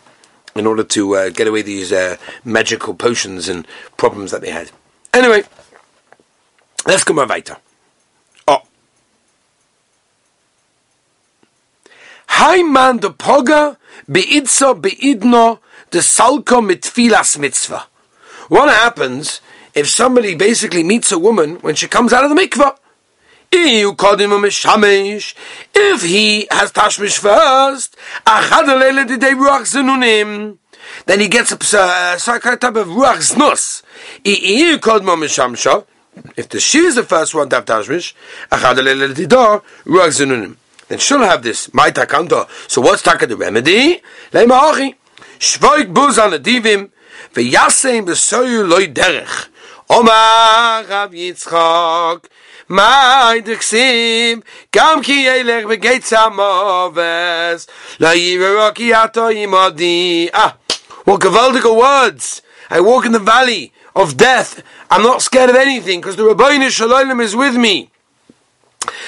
in 0.57 0.67
order 0.67 0.85
to 0.85 1.15
uh, 1.15 1.31
get 1.31 1.47
away 1.47 1.63
these 1.63 1.93
uh, 1.93 2.17
magical 2.45 2.95
potions 2.95 3.49
and 3.49 3.67
problems 3.97 4.31
that 4.33 4.41
they 4.41 4.51
had. 4.51 4.71
Anyway, 5.13 5.45
let's 6.87 7.05
go 7.05 7.15
weiter. 7.27 7.57
Man 12.65 12.99
de 12.99 13.11
Poga 13.11 13.77
beidso 14.11 14.75
beidno 14.75 15.59
de 15.91 16.01
salko 16.01 16.61
mitfilas 16.61 17.39
mitzvah. 17.39 17.87
What 18.49 18.69
happens 18.69 19.41
if 19.75 19.89
somebody 19.89 20.35
basically 20.35 20.83
meets 20.83 21.13
a 21.13 21.19
woman 21.19 21.57
when 21.57 21.75
she 21.75 21.89
comes 21.89 22.13
out 22.13 22.25
of 22.25 22.31
the 22.31 22.37
mikvah? 22.37 22.77
If 23.57 23.95
he 26.03 26.49
has 26.51 26.73
tashmish 26.73 27.19
first, 27.19 27.97
then 31.07 31.21
he 31.21 31.29
gets 31.29 31.53
a, 31.53 31.55
uh, 31.55 32.19
type 32.19 32.77
of 32.77 32.89
ruach 32.89 33.23
znus. 33.23 33.83
If 36.37 36.49
the 36.49 36.59
she 36.61 36.79
is 36.79 36.95
the 36.97 37.05
first 37.05 37.35
one 37.35 37.49
to 37.49 37.57
have 37.57 37.65
tashmish, 37.65 38.15
then 40.89 40.99
she'll 40.99 41.21
have 41.21 41.43
this. 41.43 41.73
My 41.73 41.91
takanto. 41.91 42.49
So 42.69 42.81
what's 42.81 43.03
taka 43.03 43.27
the 43.27 43.37
remedy? 43.37 44.03
Leima 44.33 44.73
achi. 44.73 44.95
Shvoik 45.39 45.93
buz 45.93 46.19
an 46.19 46.33
adivim. 46.33 46.91
V'yaseim 47.35 48.07
b'soyu 48.07 48.69
loy 48.69 48.89
derech. 48.89 49.49
Omar 49.91 50.85
Rav 50.85 51.13
Yitzchak. 51.13 52.25
My 52.69 53.41
dixim. 53.45 54.43
Gam 54.71 55.03
ki 55.03 55.25
yelech 55.25 55.65
v'geit 55.65 56.03
samoves. 56.03 57.67
La 57.99 58.13
yiveroki 58.13 58.93
ato 58.93 59.31
imadi. 59.31 60.31
Ah. 60.33 60.57
What 61.05 61.21
gewaltige 61.21 61.77
words. 61.77 62.43
I 62.71 62.81
walk 62.81 63.05
in 63.05 63.13
the 63.13 63.19
valley 63.19 63.73
of 63.95 64.17
death. 64.17 64.63
I'm 64.91 65.03
not 65.03 65.21
scared 65.21 65.51
of 65.51 65.57
anything 65.57 66.01
because 66.01 66.17
the 66.17 66.23
Rabbeinu 66.23 66.71
Shalom 66.71 67.21
is 67.21 67.37
with 67.37 67.57
me. 67.57 67.91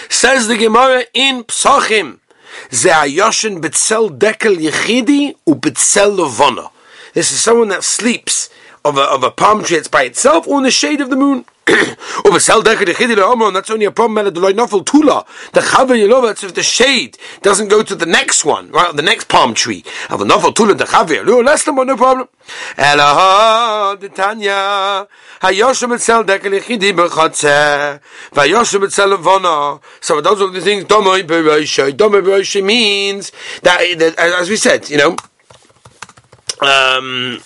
Says 0.08 0.48
the 0.48 0.56
Gemara 0.56 1.04
in 1.14 1.44
Psachim, 1.44 2.20
Ze 2.72 2.90
Ayoshin 2.90 3.60
Betzel 3.60 4.16
Dekel 4.16 4.56
Yechidi 4.56 5.34
U 5.46 5.54
Betzel. 5.54 6.70
This 7.14 7.32
is 7.32 7.42
someone 7.42 7.68
that 7.68 7.84
sleeps 7.84 8.50
of 8.84 8.96
a, 8.96 9.02
of 9.02 9.22
a 9.22 9.30
palm 9.30 9.64
tree 9.64 9.76
that's 9.76 9.88
by 9.88 10.04
itself 10.04 10.46
or 10.46 10.58
in 10.58 10.64
the 10.64 10.70
shade 10.70 11.00
of 11.00 11.10
the 11.10 11.16
moon. 11.16 11.44
De 11.66 13.52
that's 13.52 13.70
only 13.70 13.86
a 13.86 13.90
problem 13.90 14.26
at 14.26 14.34
the 14.34 14.40
loy 14.40 14.52
nofel 14.52 14.86
tula. 14.86 15.26
The 15.52 15.60
chaver 15.60 15.96
yelova, 15.96 16.42
if 16.42 16.54
the 16.54 16.62
shade 16.62 17.18
doesn't 17.42 17.68
go 17.68 17.82
to 17.82 17.94
the 17.94 18.06
next 18.06 18.44
one, 18.44 18.70
right, 18.70 18.94
the 18.94 19.02
next 19.02 19.28
palm 19.28 19.52
tree. 19.52 19.84
Of 20.08 20.20
the 20.20 20.24
nofel 20.24 20.54
tula 20.54 20.74
de 20.76 20.84
chaver, 20.84 21.26
no 21.26 21.40
less 21.40 21.64
than 21.64 21.74
one, 21.74 21.88
no 21.88 21.96
problem. 21.96 22.28
Elaha, 22.76 23.98
the 23.98 24.08
Tanya, 24.08 25.08
hayoshem 25.42 25.94
et 25.94 26.00
sel 26.00 26.24
decher 26.24 26.50
de 26.50 26.60
chidi 26.60 26.92
bechotze, 26.92 28.00
vayoshem 28.32 28.84
et 28.84 28.92
sel 28.92 29.08
levona. 29.08 29.80
So 30.00 30.20
those 30.20 30.40
are 30.40 30.50
the 30.50 30.60
things, 30.60 30.84
domoi 30.84 31.22
beroishe, 31.22 31.92
domoi 31.92 32.22
beroishe 32.22 32.64
means 32.64 33.32
that, 33.62 33.80
as 34.18 34.48
we 34.48 34.56
said, 34.56 34.88
you 34.88 34.98
know, 34.98 35.16
um, 36.60 37.40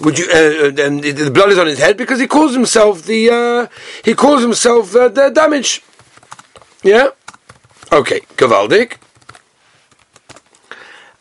would 0.00 0.18
you? 0.18 0.26
Uh, 0.32 0.36
uh, 0.36 0.86
and 0.86 1.02
the 1.02 1.30
blood 1.30 1.50
is 1.50 1.58
on 1.58 1.66
his 1.66 1.78
head 1.78 1.96
because 1.96 2.20
he 2.20 2.26
calls 2.26 2.54
himself 2.54 3.02
the. 3.04 3.30
Uh, 3.30 3.66
he 4.04 4.14
calls 4.14 4.42
himself 4.42 4.94
uh, 4.96 5.08
the 5.08 5.30
damage. 5.30 5.82
Yeah. 6.82 7.08
Okay. 7.92 8.20
Gavaldik. 8.36 8.96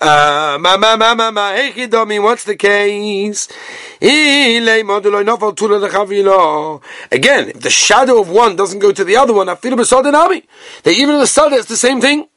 Uh, 0.01 0.57
ma 0.61 0.77
ma 0.77 0.95
ma 0.95 1.13
ma 1.13 1.29
ma 1.29 1.51
domi, 1.89 2.19
what's 2.19 2.45
the 2.45 2.55
case? 2.55 3.49
Again, 4.01 4.69
if 7.49 7.59
the 7.59 7.69
shadow 7.69 8.21
of 8.21 8.29
one 8.29 8.55
doesn't 8.55 8.79
go 8.79 8.93
to 8.93 9.03
the 9.03 9.17
other 9.17 9.33
one, 9.33 9.53
feel 9.57 9.75
that 9.75 10.61
even 10.85 11.15
in 11.15 11.19
the 11.19 11.27
sun 11.27 11.51
it's 11.51 11.67
the 11.67 11.75
same 11.75 11.99
thing. 11.99 12.29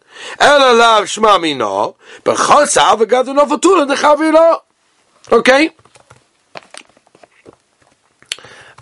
Okay? 5.30 5.70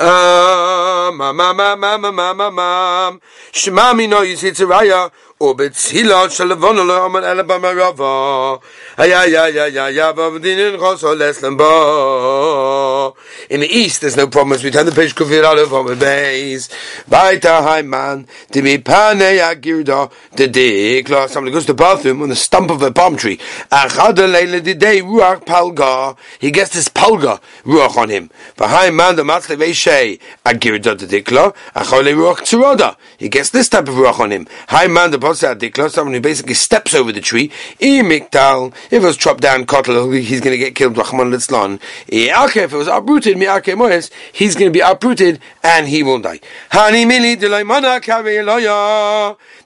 Um, 0.00 1.20
um, 1.20 1.40
um, 1.40 1.60
um, 1.60 1.84
um, 1.84 2.04
um, 2.04 2.40
um, 2.40 2.58
um. 2.58 3.20
Shema 3.52 3.94
mino 3.94 4.24
yisitziraya 4.24 5.10
yisitzraya 5.39 5.39
ובצילה 5.41 6.29
של 6.29 6.43
לבונו 6.43 6.85
לא 6.85 7.03
אומר 7.03 7.31
אלא 7.31 7.43
במרבה 7.43 8.55
היה 8.97 9.21
היה 9.21 9.43
היה 9.43 9.63
היה 9.63 9.85
היה 9.85 10.11
ובדינין 10.17 10.77
חוסו 10.77 11.15
לסלם 11.15 11.57
בו 11.57 13.13
In 13.47 13.59
the 13.59 13.67
east, 13.67 14.01
there's 14.01 14.17
no 14.17 14.25
problem 14.25 14.53
as 14.53 14.63
we 14.63 14.71
turn 14.71 14.87
the 14.87 14.91
page 14.91 15.13
kufir 15.13 15.43
aleph 15.43 15.71
on 15.71 15.85
the 15.85 15.95
base. 15.95 16.67
Baita 17.07 17.61
haiman, 17.61 18.27
to 18.51 18.61
be 18.63 18.79
pane 18.79 19.37
agirda, 19.37 20.11
the 20.35 20.47
dikla. 20.47 21.29
Somebody 21.29 21.53
goes 21.53 21.67
to 21.67 21.73
the 21.73 21.75
bathroom 21.75 22.23
on 22.23 22.29
the 22.29 22.35
stump 22.35 22.71
of 22.71 22.81
a 22.81 22.91
palm 22.91 23.15
tree. 23.15 23.37
Achada 23.71 24.25
leile 24.33 24.63
the 24.63 24.73
day 24.73 24.99
ruach 25.01 25.45
palga. 25.45 26.17
He 26.39 26.49
gets 26.49 26.71
this 26.71 26.89
palga 26.89 27.39
ruach 27.63 27.95
on 27.97 28.09
him. 28.09 28.31
V'haiman 28.57 29.15
the 29.15 29.21
matzle 29.21 29.57
veishay 29.57 30.19
agirda 30.43 30.97
the 30.97 31.05
dikla. 31.05 31.55
Achole 31.75 32.15
ruach 32.15 32.39
tzuroda. 32.39 32.95
He 33.19 33.29
gets 33.29 33.51
this 33.51 33.69
type 33.69 33.87
of 33.87 33.93
ruach 33.93 34.19
on 34.19 34.31
him. 34.31 34.45
Haiman 34.69 35.11
the 35.11 35.19
Someone 35.34 36.14
who 36.14 36.20
basically 36.20 36.54
steps 36.54 36.94
over 36.94 37.12
the 37.12 37.20
tree. 37.20 37.50
If 37.80 38.92
it 38.92 39.00
was 39.00 39.16
chopped 39.16 39.40
down, 39.40 39.60
he's 39.60 40.40
going 40.40 40.52
to 40.52 40.58
get 40.58 40.74
killed. 40.74 40.98
If 40.98 42.72
it 42.72 42.72
was 42.72 42.88
uprooted 42.88 43.38
he's 44.32 44.54
going 44.54 44.66
to 44.66 44.72
be 44.72 44.80
uprooted 44.80 45.40
and 45.62 45.88
he 45.88 46.02
will 46.02 46.18
die. 46.18 46.40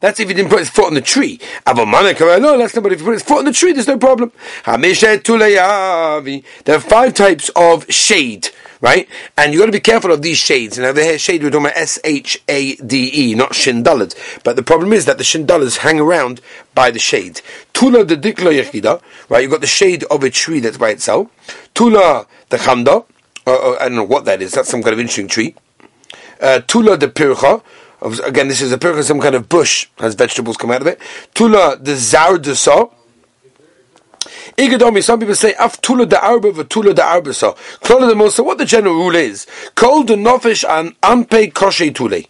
That's 0.00 0.20
if 0.20 0.28
he 0.28 0.34
didn't 0.34 0.50
put 0.50 0.58
his 0.58 0.70
foot 0.70 0.86
on 0.86 0.94
the 0.94 1.00
tree. 1.00 1.40
That's 1.64 2.74
not, 2.74 2.82
but 2.82 2.92
if 2.92 3.00
he 3.00 3.04
put 3.04 3.14
his 3.14 3.22
foot 3.22 3.38
on 3.38 3.44
the 3.44 3.52
tree, 3.52 3.72
there's 3.72 3.88
no 3.88 3.98
problem. 3.98 4.32
There 4.64 6.76
are 6.76 6.80
five 6.80 7.14
types 7.14 7.50
of 7.56 7.90
shade 7.92 8.48
right? 8.84 9.08
And 9.38 9.52
you've 9.54 9.60
got 9.62 9.66
to 9.66 9.72
be 9.72 9.80
careful 9.80 10.12
of 10.12 10.20
these 10.20 10.36
shades. 10.36 10.78
Over 10.78 11.00
here, 11.00 11.18
shade 11.18 11.42
we're 11.42 11.48
talking 11.48 11.66
about 11.66 11.78
S 11.78 11.98
H 12.04 12.42
A 12.48 12.76
D 12.76 13.10
E, 13.14 13.34
not 13.34 13.52
shindalad. 13.52 14.14
But 14.44 14.56
the 14.56 14.62
problem 14.62 14.92
is 14.92 15.06
that 15.06 15.16
the 15.16 15.24
shindalads 15.24 15.78
hang 15.78 15.98
around 15.98 16.42
by 16.74 16.90
the 16.90 16.98
shade. 16.98 17.40
Tula 17.72 18.04
the 18.04 18.14
dikla 18.14 18.52
yechida, 18.60 19.00
right? 19.30 19.40
You've 19.40 19.52
got 19.52 19.62
the 19.62 19.66
shade 19.66 20.04
of 20.10 20.22
a 20.22 20.28
tree 20.28 20.60
that's 20.60 20.76
by 20.76 20.90
itself. 20.90 21.30
Tula 21.72 22.26
the 22.50 22.58
chamda, 22.58 23.06
uh, 23.46 23.76
I 23.80 23.88
don't 23.88 23.96
know 23.96 24.04
what 24.04 24.26
that 24.26 24.42
is. 24.42 24.52
That's 24.52 24.68
some 24.68 24.82
kind 24.82 24.92
of 24.92 25.00
interesting 25.00 25.28
tree. 25.28 25.54
Uh, 26.38 26.60
Tula 26.60 26.98
the 26.98 27.08
pircha. 27.08 27.62
Again, 28.02 28.48
this 28.48 28.60
is 28.60 28.70
a 28.70 28.76
pircha, 28.76 29.02
some 29.02 29.18
kind 29.18 29.34
of 29.34 29.48
bush 29.48 29.88
has 29.96 30.14
vegetables 30.14 30.58
come 30.58 30.70
out 30.70 30.82
of 30.82 30.86
it. 30.86 31.00
Tula 31.32 31.78
de 31.82 31.94
zardusa. 31.94 32.92
Igadomi, 34.56 35.02
some 35.02 35.20
people 35.20 35.34
say 35.34 35.54
af 35.54 35.80
tula 35.80 36.06
de 36.06 36.22
arba 36.22 36.52
tula 36.64 36.94
de 36.94 37.02
arbasa. 37.02 37.56
Klola 37.80 38.08
de 38.08 38.14
Musa, 38.14 38.42
what 38.42 38.58
the 38.58 38.64
general 38.64 38.94
rule 38.94 39.16
is, 39.16 39.46
kol 39.74 40.02
de 40.02 40.14
nofish 40.14 40.64
an 40.68 40.94
ampe 41.02 41.52
koshe 41.52 41.94
tule. 41.94 42.22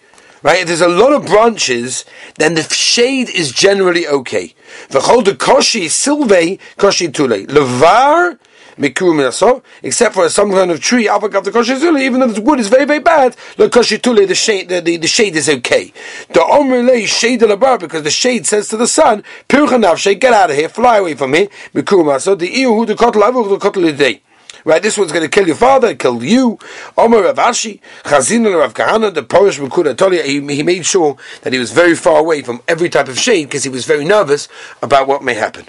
Right? 0.43 0.61
If 0.61 0.67
there's 0.67 0.83
a 0.83 0.89
lot 0.89 1.15
of 1.15 1.25
branches, 1.25 2.05
then 2.35 2.55
the 2.55 2.63
shade 2.65 3.31
is 3.31 3.51
generally 3.51 4.07
okay. 4.07 4.55
V'chol 4.91 5.25
de 5.25 5.33
koshi 5.33 5.89
silve 5.89 6.59
koshi 6.77 7.13
tule. 7.13 7.47
Levar 7.47 8.39
except 8.77 10.15
for 10.15 10.29
some 10.29 10.51
kind 10.51 10.71
of 10.71 10.81
tree, 10.81 11.09
even 11.09 12.21
though 12.21 12.27
the 12.29 12.43
wood 12.43 12.61
is 12.61 12.69
very, 12.69 12.85
very 12.85 13.01
bad, 13.01 13.37
the 13.57 14.35
shade, 14.35 14.69
the, 14.69 14.81
the, 14.81 14.97
the 14.97 15.07
shade 15.07 15.37
is 15.37 15.49
okay. 15.49 15.93
The 16.29 16.41
omrele 16.41 17.07
shade 17.07 17.41
the 17.41 17.57
bar 17.57 17.79
because 17.79 18.03
the 18.03 18.11
shade 18.11 18.47
says 18.47 18.69
to 18.69 18.77
the 18.77 18.87
sun, 18.87 19.23
get 19.49 20.33
out 20.33 20.51
of 20.51 20.57
here, 20.57 20.69
fly 20.69 20.99
away 20.99 21.15
from 21.15 21.33
me, 21.33 21.49
so 21.75 22.35
the 22.35 22.49
iu 22.49 22.87
the 22.87 22.95
kotl 22.95 23.49
the 23.49 23.59
kotl 23.59 23.97
day. 23.97 24.21
Right, 24.65 24.83
this 24.83 24.97
one's 24.97 25.13
going 25.13 25.25
to 25.25 25.29
kill 25.29 25.47
your 25.47 25.57
father, 25.57 25.95
kill 25.95 26.25
you. 26.25 26.59
Omer 26.97 27.25
Rav 27.25 27.37
Ashi, 27.37 27.81
Chazin 28.03 28.51
Rav 28.59 28.73
Kahana, 28.73 29.13
the 29.13 29.23
Tolia, 29.23 30.25
he, 30.25 30.41
he 30.55 30.63
made 30.63 30.87
sure 30.87 31.19
that 31.43 31.53
he 31.53 31.59
was 31.59 31.71
very 31.71 31.95
far 31.95 32.19
away 32.19 32.41
from 32.41 32.63
every 32.67 32.89
type 32.89 33.09
of 33.09 33.19
shade 33.19 33.45
because 33.45 33.65
he 33.65 33.69
was 33.69 33.85
very 33.85 34.07
nervous 34.07 34.49
about 34.81 35.07
what 35.07 35.23
may 35.23 35.35
happen. 35.35 35.67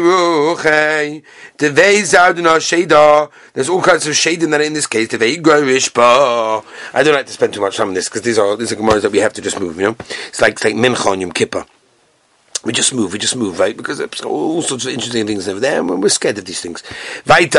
Ruchei, 0.00 1.22
the 1.58 1.70
Vei 1.70 2.02
Sheda. 2.02 3.30
There's 3.52 3.68
all 3.68 3.82
kinds 3.82 4.06
of 4.06 4.14
shade 4.14 4.42
in 4.42 4.50
that 4.50 4.60
in 4.60 4.74
this 4.74 4.86
case. 4.86 5.12
I 5.12 5.18
don't 5.18 7.14
like 7.14 7.26
to 7.26 7.32
spend 7.32 7.52
too 7.52 7.60
much 7.60 7.76
time 7.76 7.88
on 7.88 7.94
this 7.94 8.08
because 8.08 8.22
these 8.22 8.38
are 8.38 8.56
these 8.56 8.70
are 8.72 8.76
Gemaras 8.76 9.02
that 9.02 9.10
we 9.12 9.18
have 9.18 9.32
to 9.32 9.42
just 9.42 9.58
move. 9.58 9.76
You 9.76 9.86
know, 9.86 9.96
it's 10.28 10.40
like 10.40 10.52
it's 10.52 10.64
like 10.64 10.74
Mincha 10.74 11.06
on 11.06 11.20
Yom 11.20 11.32
Kippur 11.32 11.66
we 12.62 12.72
just 12.72 12.92
move, 12.92 13.12
we 13.12 13.18
just 13.18 13.36
move, 13.36 13.58
right? 13.58 13.74
Because 13.76 13.98
there's 13.98 14.20
all 14.20 14.60
sorts 14.60 14.84
of 14.84 14.92
interesting 14.92 15.26
things 15.26 15.48
over 15.48 15.60
there, 15.60 15.80
and 15.80 16.02
we're 16.02 16.10
scared 16.10 16.36
of 16.38 16.44
these 16.44 16.60
things. 16.60 16.82
It's 17.26 17.56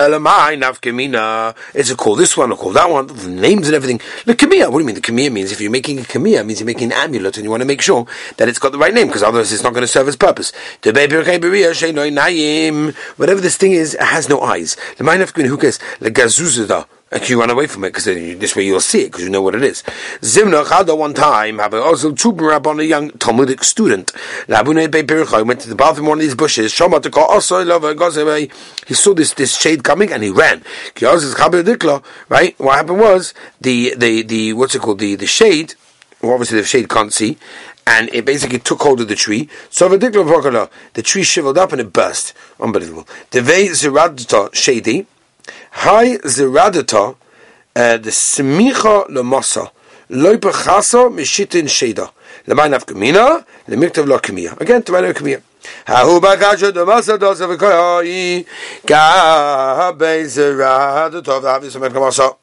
a 1.90 1.96
call 1.96 2.16
this 2.16 2.38
one, 2.38 2.52
a 2.52 2.56
call 2.56 2.72
that 2.74 2.88
one, 2.90 3.08
the 3.08 3.28
names 3.28 3.68
and 3.68 3.76
everything. 3.76 4.00
The 4.26 4.36
kamia, 4.36 4.72
what 4.72 4.78
do 4.78 4.80
you 4.80 4.86
mean? 4.86 4.96
The 4.96 5.02
kamia 5.02 5.32
means 5.32 5.52
if 5.52 5.60
you're 5.60 5.72
making 5.72 6.00
a 6.00 6.04
kamia, 6.04 6.46
means 6.46 6.60
you're 6.60 6.68
making 6.68 6.92
an 6.92 6.98
amulet, 6.98 7.38
and 7.38 7.44
you 7.44 7.50
want 7.50 7.62
to 7.62 7.66
make 7.66 7.82
sure 7.82 8.06
that 8.38 8.48
it's 8.48 8.60
got 8.60 8.72
the 8.72 8.78
right 8.78 8.94
name, 8.94 9.08
because 9.08 9.24
otherwise 9.24 9.52
it's 9.52 9.64
not 9.64 9.74
going 9.74 9.82
to 9.82 9.88
serve 9.88 10.08
its 10.08 10.18
purpose. 10.18 10.54
Whatever 10.84 11.24
this 13.42 13.58
thing 13.58 13.72
is, 13.72 13.96
it 13.96 14.02
has 14.02 14.30
no 14.30 14.42
eyes. 14.42 14.78
Who 14.98 15.58
cares? 15.58 15.80
And 17.14 17.28
you 17.28 17.40
run 17.40 17.50
away 17.50 17.68
from 17.68 17.84
it 17.84 17.90
because 17.90 18.06
this 18.06 18.56
way 18.56 18.64
you'll 18.64 18.80
see 18.80 19.02
it 19.02 19.08
because 19.08 19.24
you 19.24 19.30
know 19.30 19.42
what 19.42 19.54
it 19.54 19.64
is. 19.64 19.84
Zimna 20.22 20.64
Chada 20.64 20.98
one 20.98 21.14
time 21.14 21.60
have 21.60 21.74
also 21.74 22.14
two 22.14 22.32
on 22.32 22.80
a 22.80 22.84
young 22.84 23.10
Talmudic 23.12 23.66
student. 23.66 24.14
Labune 24.48 24.88
Bepircha 24.88 25.46
went 25.46 25.60
to 25.60 25.70
the 25.70 25.76
bathroom 25.76 26.08
one 26.08 26.20
of 26.20 26.22
these 26.22 26.36
bushes. 26.36 26.72
Shoma 26.74 27.02
to 27.02 27.10
call 27.10 27.28
oh, 27.30 27.34
also 27.34 27.60
eh. 27.60 28.48
He 28.88 28.94
saw 28.94 29.14
this 29.14 29.34
this 29.34 29.58
shade 29.58 29.84
coming 29.84 30.14
and 30.14 30.24
he 30.24 30.30
ran. 30.30 30.64
Right? 31.02 32.60
What 32.60 32.76
happened 32.76 33.00
was 33.00 33.34
the 33.60 33.94
the 33.98 34.24
the 34.24 34.54
what's 34.54 34.76
it 34.76 34.82
called 34.82 35.00
the 35.00 35.16
the 35.16 35.28
shade. 35.28 35.76
Well, 36.22 36.34
obviously 36.34 36.62
the 36.62 36.68
shade 36.68 36.88
can't 36.88 37.12
see 37.12 37.38
and 37.88 38.10
it 38.14 38.26
basically 38.26 38.60
took 38.60 38.82
hold 38.82 39.02
of 39.02 39.08
the 39.08 39.16
tree. 39.16 39.50
So 39.70 39.90
the 39.90 41.02
tree 41.04 41.24
shriveled 41.24 41.58
up 41.58 41.72
and 41.72 41.82
it 41.82 41.92
burst. 41.92 42.34
Unbelievable. 42.60 43.08
The 43.32 43.42
Vei 43.42 43.68
Ziradta 43.70 44.54
Shady, 44.54 45.08
Hi 45.74 46.18
ziradata 46.18 47.16
uh, 47.76 47.98
the 47.98 48.12
semicha 48.12 49.08
lemasa 49.08 49.72
loy 50.10 50.36
bechasa 50.36 51.10
mishitin 51.10 51.66
sheda 51.66 52.12
lemain 52.46 52.74
afkamina 52.74 53.46
lemiktav 53.70 54.06
lo 54.06 54.20
kamiya 54.20 54.60
again 54.60 54.84
to 54.84 54.92
write 54.92 55.16
kamiya 55.16 55.42
Hahu 55.88 56.20
bakasha 56.20 56.74
the 56.74 56.86
masa 56.86 57.18
dos 57.18 57.40
of 57.40 57.58
koi 57.58 58.46
ga 58.86 59.92
be 59.94 60.06
ziradata 60.28 61.42
the 61.42 61.48
obvious 61.48 61.76
masa 61.78 62.36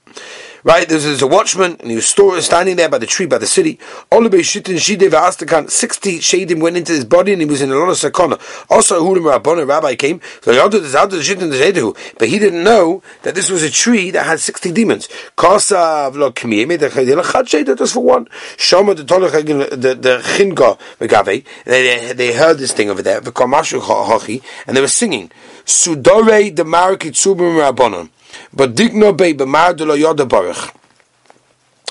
Right, 0.68 0.86
There's, 0.86 1.06
is 1.06 1.22
a 1.22 1.26
watchman, 1.26 1.78
and 1.80 1.90
he 1.90 1.96
was 1.96 2.14
standing 2.44 2.76
there 2.76 2.90
by 2.90 2.98
the 2.98 3.06
tree 3.06 3.24
by 3.24 3.38
the 3.38 3.46
city. 3.46 3.78
Sixty 4.12 6.18
shadim 6.18 6.60
went 6.60 6.76
into 6.76 6.92
his 6.92 7.06
body, 7.06 7.32
and 7.32 7.40
he 7.40 7.46
was 7.46 7.62
in 7.62 7.72
a 7.72 7.74
lot 7.74 7.88
of 7.88 7.96
sakana. 7.96 8.38
Also, 8.68 9.02
Hulim 9.02 9.24
Rabbon, 9.24 9.60
a 9.60 9.64
rabbi 9.64 9.94
came, 9.94 10.20
so 10.42 10.52
but 12.18 12.28
he 12.28 12.38
didn't 12.38 12.62
know 12.62 13.02
that 13.22 13.34
this 13.34 13.48
was 13.48 13.62
a 13.62 13.70
tree 13.70 14.10
that 14.10 14.26
had 14.26 14.40
sixty 14.40 14.70
demons. 14.70 15.08
Kosav 15.38 16.16
lo 16.16 16.32
just 16.32 17.92
for 17.94 18.04
one. 18.04 18.26
Shoma 18.58 18.94
the 18.94 19.04
the 19.74 19.94
the 19.94 20.20
They 21.64 22.12
they 22.12 22.34
heard 22.34 22.58
this 22.58 22.74
thing 22.74 22.90
over 22.90 23.00
there. 23.00 23.20
And 23.20 24.76
they 24.76 24.82
were 24.82 24.88
singing. 24.88 25.30
Sudore 25.64 26.54
the 26.54 26.64
Marakitsubim 26.64 27.56
Rabbanon. 27.56 28.10
But 28.52 28.74
digno 28.74 29.16
be 29.16 29.34
b'mar 29.34 29.76
de 29.76 29.84
lo 29.84 29.96
yoda 29.96 30.28
baruch. 30.28 30.74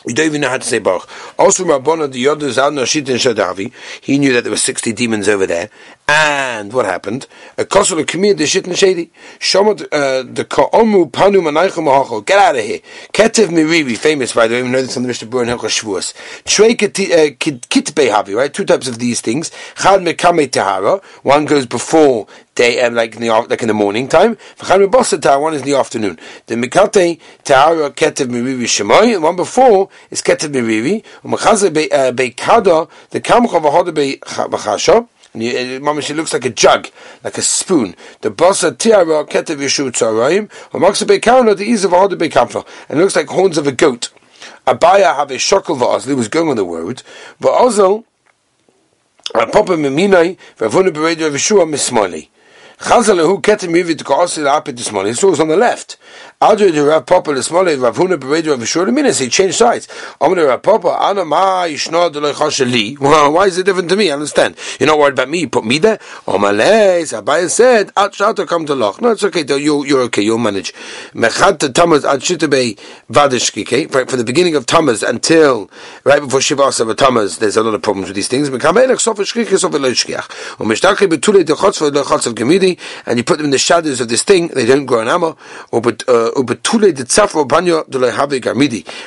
We 0.08 0.14
don't 0.14 0.28
even 0.28 0.40
know 0.40 0.48
how 0.48 0.58
to 0.58 0.64
say 0.64 0.80
Baruch. 0.80 1.06
Also, 1.38 1.66
Rabbana 1.66 2.10
the 2.10 2.24
Yoda 2.24 2.50
Zalna 2.50 2.84
Shitin 2.84 3.18
Shadavi, 3.18 3.74
he 4.00 4.18
knew 4.18 4.32
that 4.32 4.46
there 4.46 4.52
were 4.52 4.56
60 4.56 4.94
demons 4.94 5.28
over 5.28 5.46
there. 5.46 5.70
And 6.10 6.72
what 6.72 6.86
happened? 6.86 7.28
A 7.58 7.66
kosel 7.66 8.02
Kamir 8.06 8.34
the 8.34 8.46
Shitin 8.46 8.78
Shady. 8.78 9.12
Shomad 9.40 9.82
uh, 9.92 10.24
the 10.24 10.46
Ka'omu 10.46 11.12
Panu 11.12 11.42
Mahachol. 11.42 12.26
Get 12.26 12.40
out 12.40 12.56
of 12.56 12.64
here. 12.64 12.80
Ketev 13.12 13.50
Mirivi, 13.50 13.98
famous 13.98 14.32
by 14.32 14.48
the 14.48 14.56
way, 14.56 14.64
we 14.64 14.70
know 14.70 14.82
this 14.82 14.96
on 14.96 15.04
the 15.04 15.08
Mishnah 15.08 15.28
Bur 15.28 15.42
and 15.44 15.52
Hilchah 15.52 15.68
Shavuos. 15.68 16.14
Trei 16.46 16.70
uh, 16.70 16.74
Havi, 16.76 18.36
right? 18.38 18.54
Two 18.54 18.64
types 18.64 18.88
of 18.88 19.00
these 19.00 19.20
things. 19.20 19.52
Chad 19.76 20.00
Mekame 20.00 20.50
Tahara. 20.50 21.02
One 21.24 21.44
goes 21.44 21.66
before 21.66 22.28
day, 22.56 22.82
um, 22.82 22.96
like 22.96 23.16
in 23.16 23.22
the 23.22 23.28
like 23.28 23.62
in 23.62 23.68
the 23.68 23.74
morning 23.74 24.08
time. 24.08 24.38
One 24.60 25.54
is 25.54 25.62
in 25.62 25.68
the 25.68 25.76
afternoon. 25.78 26.18
The 26.46 26.56
Mikate 26.56 27.20
Tahara 27.44 27.92
Ketev 27.92 28.28
Mirivi 28.28 28.64
Shemoy. 28.64 29.22
One 29.22 29.36
before 29.36 29.90
is 30.10 30.22
Ketev 30.22 30.54
Mirivi. 30.54 31.04
Umachaze 31.24 31.70
Beikada 31.70 32.84
uh, 32.84 32.88
the 33.10 33.20
Kamcha 33.20 33.62
Vahoda 33.62 33.92
Bechasha. 33.92 35.10
Mamish, 35.40 36.10
it 36.10 36.16
looks 36.16 36.34
like 36.34 36.46
a 36.46 36.50
jug, 36.50 36.90
like 37.24 37.38
a 37.38 37.42
spoon. 37.42 37.96
The 38.22 38.32
basa 38.32 38.78
tiara 38.78 39.26
ketev 39.26 39.58
yeshu 39.58 39.90
tzarayim, 39.92 40.52
or 40.74 40.80
maksa 40.80 41.06
bekarna 41.08 41.56
the 41.56 41.66
ease 41.66 41.84
of 41.84 41.94
all 41.94 42.08
the 42.08 42.18
bekamfa, 42.18 42.66
and 42.90 43.00
it 43.00 43.02
looks 43.02 43.16
like 43.16 43.28
horns 43.28 43.58
of 43.58 43.68
a 43.68 43.72
goat. 43.72 44.10
Abaya 44.66 45.16
have 45.16 45.32
a 45.32 45.36
shokol 45.36 45.80
va'azli 45.80 46.16
was 46.16 46.28
going 46.28 46.50
on 46.50 46.58
the 46.58 46.66
road. 46.66 47.04
but 47.40 47.52
also, 47.52 48.06
Papa 49.34 49.74
Miminai, 49.74 50.38
Ravuna 50.58 50.90
Beredio 50.90 51.30
Yeshua 51.30 51.70
Mismali. 51.70 52.30
Chazalahu 52.80 53.42
ketem 53.42 53.74
yivid 53.74 54.04
ka'osi 54.04 54.44
la'apit 54.44 54.92
morning. 54.92 55.14
So 55.16 55.28
it 55.28 55.32
was 55.32 55.40
on 55.40 55.48
the 55.48 55.58
left. 55.58 55.98
Adri 56.40 56.72
the 56.72 56.84
Rav 56.84 57.08
Papa 57.08 57.34
the 57.34 57.42
small 57.42 57.66
Rav 57.66 57.98
Huna 57.98 58.16
beredu 58.16 58.50
Rav 58.50 58.68
Shur 58.68 58.86
Minas. 58.92 59.18
He 59.18 59.28
changed 59.28 59.56
sides. 59.56 59.88
Amr 60.22 60.46
Rav 60.46 60.62
Papa 60.62 60.90
Ana 60.90 61.26
ma 61.26 61.64
yishna 61.64 62.14
de 62.14 62.20
chashali. 62.20 62.96
Why 63.34 63.48
is 63.48 63.58
it 63.58 63.66
different 63.66 63.90
to 63.90 63.96
me? 63.96 64.12
I 64.12 64.14
understand. 64.14 64.56
You're 64.80 64.86
not 64.86 65.00
worried 65.00 65.14
about 65.14 65.30
me. 65.30 65.40
You 65.40 65.50
put 65.50 65.66
me 65.66 65.80
there. 65.80 65.98
Omalez 66.28 67.20
Abaya 67.20 67.50
said 67.50 67.88
At 67.98 68.12
shata 68.12 68.46
come 68.48 68.68
to 68.68 68.76
loch. 68.76 69.02
No, 69.02 69.10
it's 69.10 69.24
okay. 69.24 69.46
You 69.48 69.84
you're 69.84 70.02
okay. 70.02 70.22
You'll 70.22 70.38
manage. 70.38 70.74
Mechat 71.16 71.58
Tamaz 71.58 72.06
at 72.06 72.20
shitabe 72.20 72.78
vadishki. 73.10 73.64
Okay, 73.64 73.88
right 73.88 74.08
for 74.08 74.18
the 74.18 74.24
beginning 74.24 74.56
of 74.56 74.68
Tamaz 74.68 75.02
until 75.02 75.72
right 76.04 76.22
before 76.22 76.40
Shiva 76.40 76.62
of 76.62 76.76
Tamaz. 76.76 77.40
There's 77.40 77.58
a 77.58 77.64
lot 77.64 77.74
of 77.74 77.82
problems 77.82 78.10
with 78.10 78.16
these 78.16 78.28
things. 78.28 78.52
Mekamelech 78.52 79.00
sof 79.00 79.18
shkike 79.18 79.58
sof 79.58 79.74
lo 79.74 79.90
shkiach. 79.90 80.58
Umeshtaki 80.58 81.08
betule 81.10 81.44
de 81.44 81.56
chotz 81.56 81.80
v'lo 81.80 82.04
chotz 82.04 82.28
of 82.28 82.36
gemidi 82.36 82.78
and 83.08 83.18
you 83.18 83.24
put 83.24 83.38
them 83.38 83.46
in 83.46 83.52
the 83.52 83.58
shadows 83.58 84.02
of 84.02 84.08
this 84.08 84.22
thing, 84.22 84.50
they 84.50 84.68
don't 84.68 84.86
grow 84.86 85.00
an 85.00 85.08
amma, 85.08 85.36
or 85.72 85.82
but 85.82 86.08
uh, 86.08 86.27
Uh, 86.28 86.44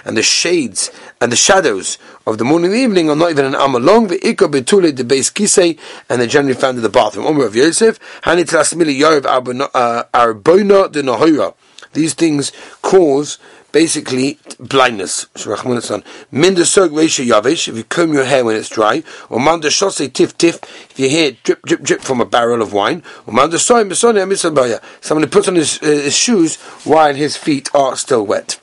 and 0.05 0.17
the 0.17 0.23
shades 0.23 0.91
and 1.21 1.33
the 1.33 1.37
shadows 1.37 1.99
of 2.27 2.39
the 2.39 2.45
morning 2.45 2.67
and 2.67 2.75
the 2.75 2.79
evening 2.83 3.11
are 3.11 3.17
not 3.17 3.31
even 3.31 3.45
an 3.45 3.55
amma 3.55 3.79
long, 3.79 4.07
the 4.07 4.19
ikka 4.19 4.51
betule 4.51 4.95
the 4.95 5.05
base 5.05 5.31
kisei, 5.31 5.79
and 6.09 6.21
they're 6.21 6.29
generally 6.29 6.55
found 6.55 6.77
in 6.77 6.83
the 6.83 6.89
bathroom. 6.89 7.27
Omer 7.27 7.47
of 7.47 7.57
Yosef, 7.57 7.99
Hanit 8.23 8.47
Rasmili 8.47 8.99
Yarv 8.99 9.23
Arboina 9.23 10.85
uh, 10.85 10.89
de 10.89 11.03
Nahoira. 11.03 11.55
These 11.93 12.15
things 12.15 12.53
cause 12.83 13.39
basically 13.73 14.39
blindness. 14.59 15.27
Yavish, 15.35 17.69
If 17.69 17.77
you 17.77 17.85
comb 17.85 18.13
your 18.13 18.25
hair 18.25 18.45
when 18.45 18.57
it's 18.57 18.69
dry, 18.69 19.03
or 19.29 19.41
manda 19.41 19.69
shose 19.69 20.09
tif 20.09 20.35
tif, 20.35 20.63
if 20.91 20.99
you 20.99 21.09
hear 21.09 21.29
it 21.29 21.43
drip 21.43 21.63
drip 21.63 21.83
drip 21.83 22.01
from 22.03 22.21
a 22.21 22.27
barrel 22.27 22.63
of 22.63 22.73
wine, 22.73 23.03
or 23.27 23.33
manda 23.33 23.59
soy 23.59 23.89
someone 23.91 25.23
who 25.23 25.27
puts 25.27 25.49
on 25.49 25.57
his, 25.57 25.83
uh, 25.83 25.87
his 25.87 26.17
shoes 26.17 26.57
while 26.85 27.15
his 27.15 27.37
feet 27.37 27.69
are 27.75 27.97
still 27.97 28.27
wet. 28.27 28.60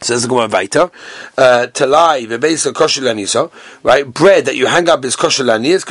Says 0.00 0.22
the 0.22 0.28
Gemara 0.28 0.48
weiter, 0.48 0.90
uh, 1.38 1.66
talai 1.72 2.26
v'beisa 2.26 2.74
kosher 2.74 3.00
lanisa, 3.00 3.50
right? 3.82 4.06
Bread 4.06 4.44
that 4.44 4.54
you 4.54 4.66
hang 4.66 4.88
up 4.88 5.04
is 5.04 5.16
kosher 5.16 5.42
lanis. 5.42 5.86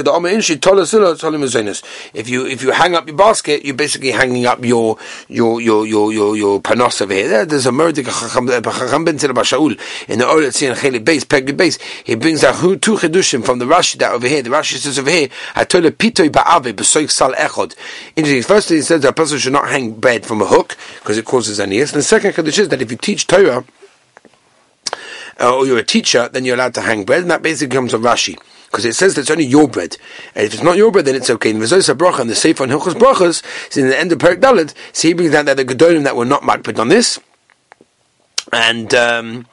If 2.13 2.29
you 2.29 2.45
if 2.45 2.61
you 2.61 2.71
hang 2.71 2.95
up 2.95 3.07
your 3.07 3.17
basket, 3.17 3.65
you're 3.65 3.75
basically 3.75 4.11
hanging 4.11 4.45
up 4.45 4.63
your 4.63 4.97
your 5.27 5.59
your 5.59 5.87
your 5.87 6.13
your, 6.13 6.37
your 6.37 6.61
panos 6.61 7.01
over 7.01 7.13
here. 7.13 7.45
There's 7.45 7.65
a 7.65 7.71
murder 7.71 8.03
chacham 8.03 8.45
ben 8.45 8.61
Bashaul 8.61 9.79
in 10.07 10.19
the 10.19 10.25
Olet 10.25 10.49
Tzin 10.49 10.75
Chelik 10.75 11.03
base 11.03 11.23
Pegli 11.23 11.53
base. 11.53 11.77
He 12.03 12.15
brings 12.15 12.43
out 12.43 12.55
two 12.81 12.97
chedushim 12.97 13.43
from 13.43 13.59
the 13.59 13.65
Rashi 13.65 13.97
that 13.99 14.11
over 14.11 14.27
here. 14.27 14.41
The 14.41 14.49
Rashi 14.49 14.77
says 14.77 14.99
over 14.99 15.09
here, 15.09 15.29
Atole 15.55 15.89
pitoi 15.91 16.29
ba'ave 16.29 16.73
b'soik 16.73 17.11
sal 17.11 17.33
echod. 17.33 17.75
Interesting. 18.15 18.43
Firstly, 18.43 18.75
he 18.77 18.81
says 18.81 19.01
that 19.01 19.09
a 19.09 19.13
person 19.13 19.39
should 19.39 19.53
not 19.53 19.69
hang 19.69 19.93
bread 19.93 20.25
from 20.25 20.41
a 20.41 20.45
hook 20.45 20.77
because 20.99 21.17
it 21.17 21.25
causes 21.25 21.59
anias. 21.59 21.91
And 21.91 21.99
the 21.99 22.03
second 22.03 22.33
chedush 22.33 22.59
is 22.59 22.69
that 22.69 22.81
if 22.81 22.91
you 22.91 22.97
teach 22.97 23.27
Torah 23.27 23.65
uh, 25.39 25.55
or 25.55 25.65
you're 25.65 25.77
a 25.77 25.83
teacher, 25.83 26.29
then 26.29 26.45
you're 26.45 26.55
allowed 26.55 26.73
to 26.75 26.81
hang 26.81 27.03
bread, 27.03 27.21
and 27.21 27.31
that 27.31 27.41
basically 27.41 27.75
comes 27.75 27.91
from 27.91 28.03
Rashi. 28.03 28.37
Because 28.65 28.85
it 28.85 28.95
says 28.95 29.15
that 29.15 29.21
it's 29.21 29.31
only 29.31 29.45
your 29.45 29.67
bread. 29.67 29.97
And 30.33 30.45
if 30.45 30.53
it's 30.53 30.63
not 30.63 30.75
your 30.75 30.91
bread, 30.91 31.05
then 31.05 31.15
it's 31.15 31.29
okay. 31.29 31.51
And 31.51 31.61
V'zois 31.61 31.95
bracha 31.95 32.19
and 32.19 32.29
the 32.29 32.35
Sefer 32.35 32.63
on 32.63 32.69
Hilchos 32.69 32.93
Brachas, 32.93 33.77
in 33.77 33.87
the 33.87 33.97
end 33.97 34.11
of 34.11 34.17
Perik 34.17 34.41
Dalit, 34.41 34.73
so 34.91 35.07
he 35.07 35.13
brings 35.13 35.31
down 35.31 35.45
that 35.45 35.57
the 35.57 35.65
Gedolim 35.65 36.03
that 36.03 36.15
were 36.15 36.25
not 36.25 36.41
makbid 36.41 36.77
on 36.79 36.89
this, 36.89 37.19
and, 38.51 38.93
um, 38.93 39.47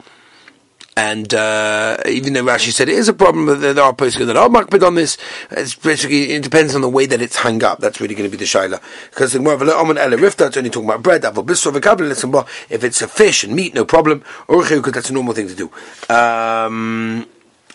and 0.96 1.32
uh, 1.32 1.96
even 2.06 2.34
though 2.34 2.44
Rashi 2.44 2.70
said 2.70 2.88
it 2.88 2.96
is 2.96 3.08
a 3.08 3.14
problem, 3.14 3.60
there 3.60 3.80
are 3.80 3.94
posting 3.94 4.26
that 4.26 4.36
are 4.36 4.48
makbid 4.48 4.86
on 4.86 4.94
this. 4.94 5.16
It's 5.50 5.74
basically 5.74 6.32
it 6.32 6.42
depends 6.42 6.74
on 6.74 6.82
the 6.82 6.88
way 6.88 7.06
that 7.06 7.22
it's 7.22 7.36
hung 7.36 7.64
up. 7.64 7.78
That's 7.78 8.00
really 8.00 8.14
going 8.14 8.30
to 8.30 8.36
be 8.36 8.36
the 8.36 8.44
shaila. 8.44 8.80
Because 9.10 9.32
the 9.32 9.38
rifta, 9.38 10.48
it's 10.48 10.56
only 10.56 10.70
talking 10.70 10.88
about 10.88 11.02
bread. 11.02 11.24
If 11.24 12.84
it's 12.84 13.02
a 13.02 13.08
fish 13.08 13.44
and 13.44 13.56
meat, 13.56 13.74
no 13.74 13.84
problem. 13.86 14.22
Or 14.48 14.64
that's 14.64 15.08
a 15.08 15.14
normal 15.14 15.32
thing 15.32 15.48
to 15.48 15.54
do. 15.54 15.70
Um, 16.14 17.26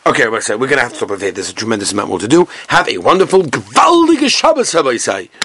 Okay, 0.08 0.26
we're 0.30 0.40
going 0.40 0.70
to 0.70 0.80
have 0.80 0.92
to 0.92 0.96
stop 0.96 1.12
over 1.12 1.22
here. 1.22 1.34
There's 1.34 1.50
a 1.50 1.54
tremendous 1.54 1.92
amount 1.92 2.08
more 2.08 2.20
to 2.20 2.30
do. 2.30 2.48
Have 2.70 2.88
a 2.88 2.98
wonderful, 2.98 3.44
gewaldige 3.44 4.30
Shabbos, 4.30 4.74
Rabbi 4.74 4.96
say. 4.96 5.30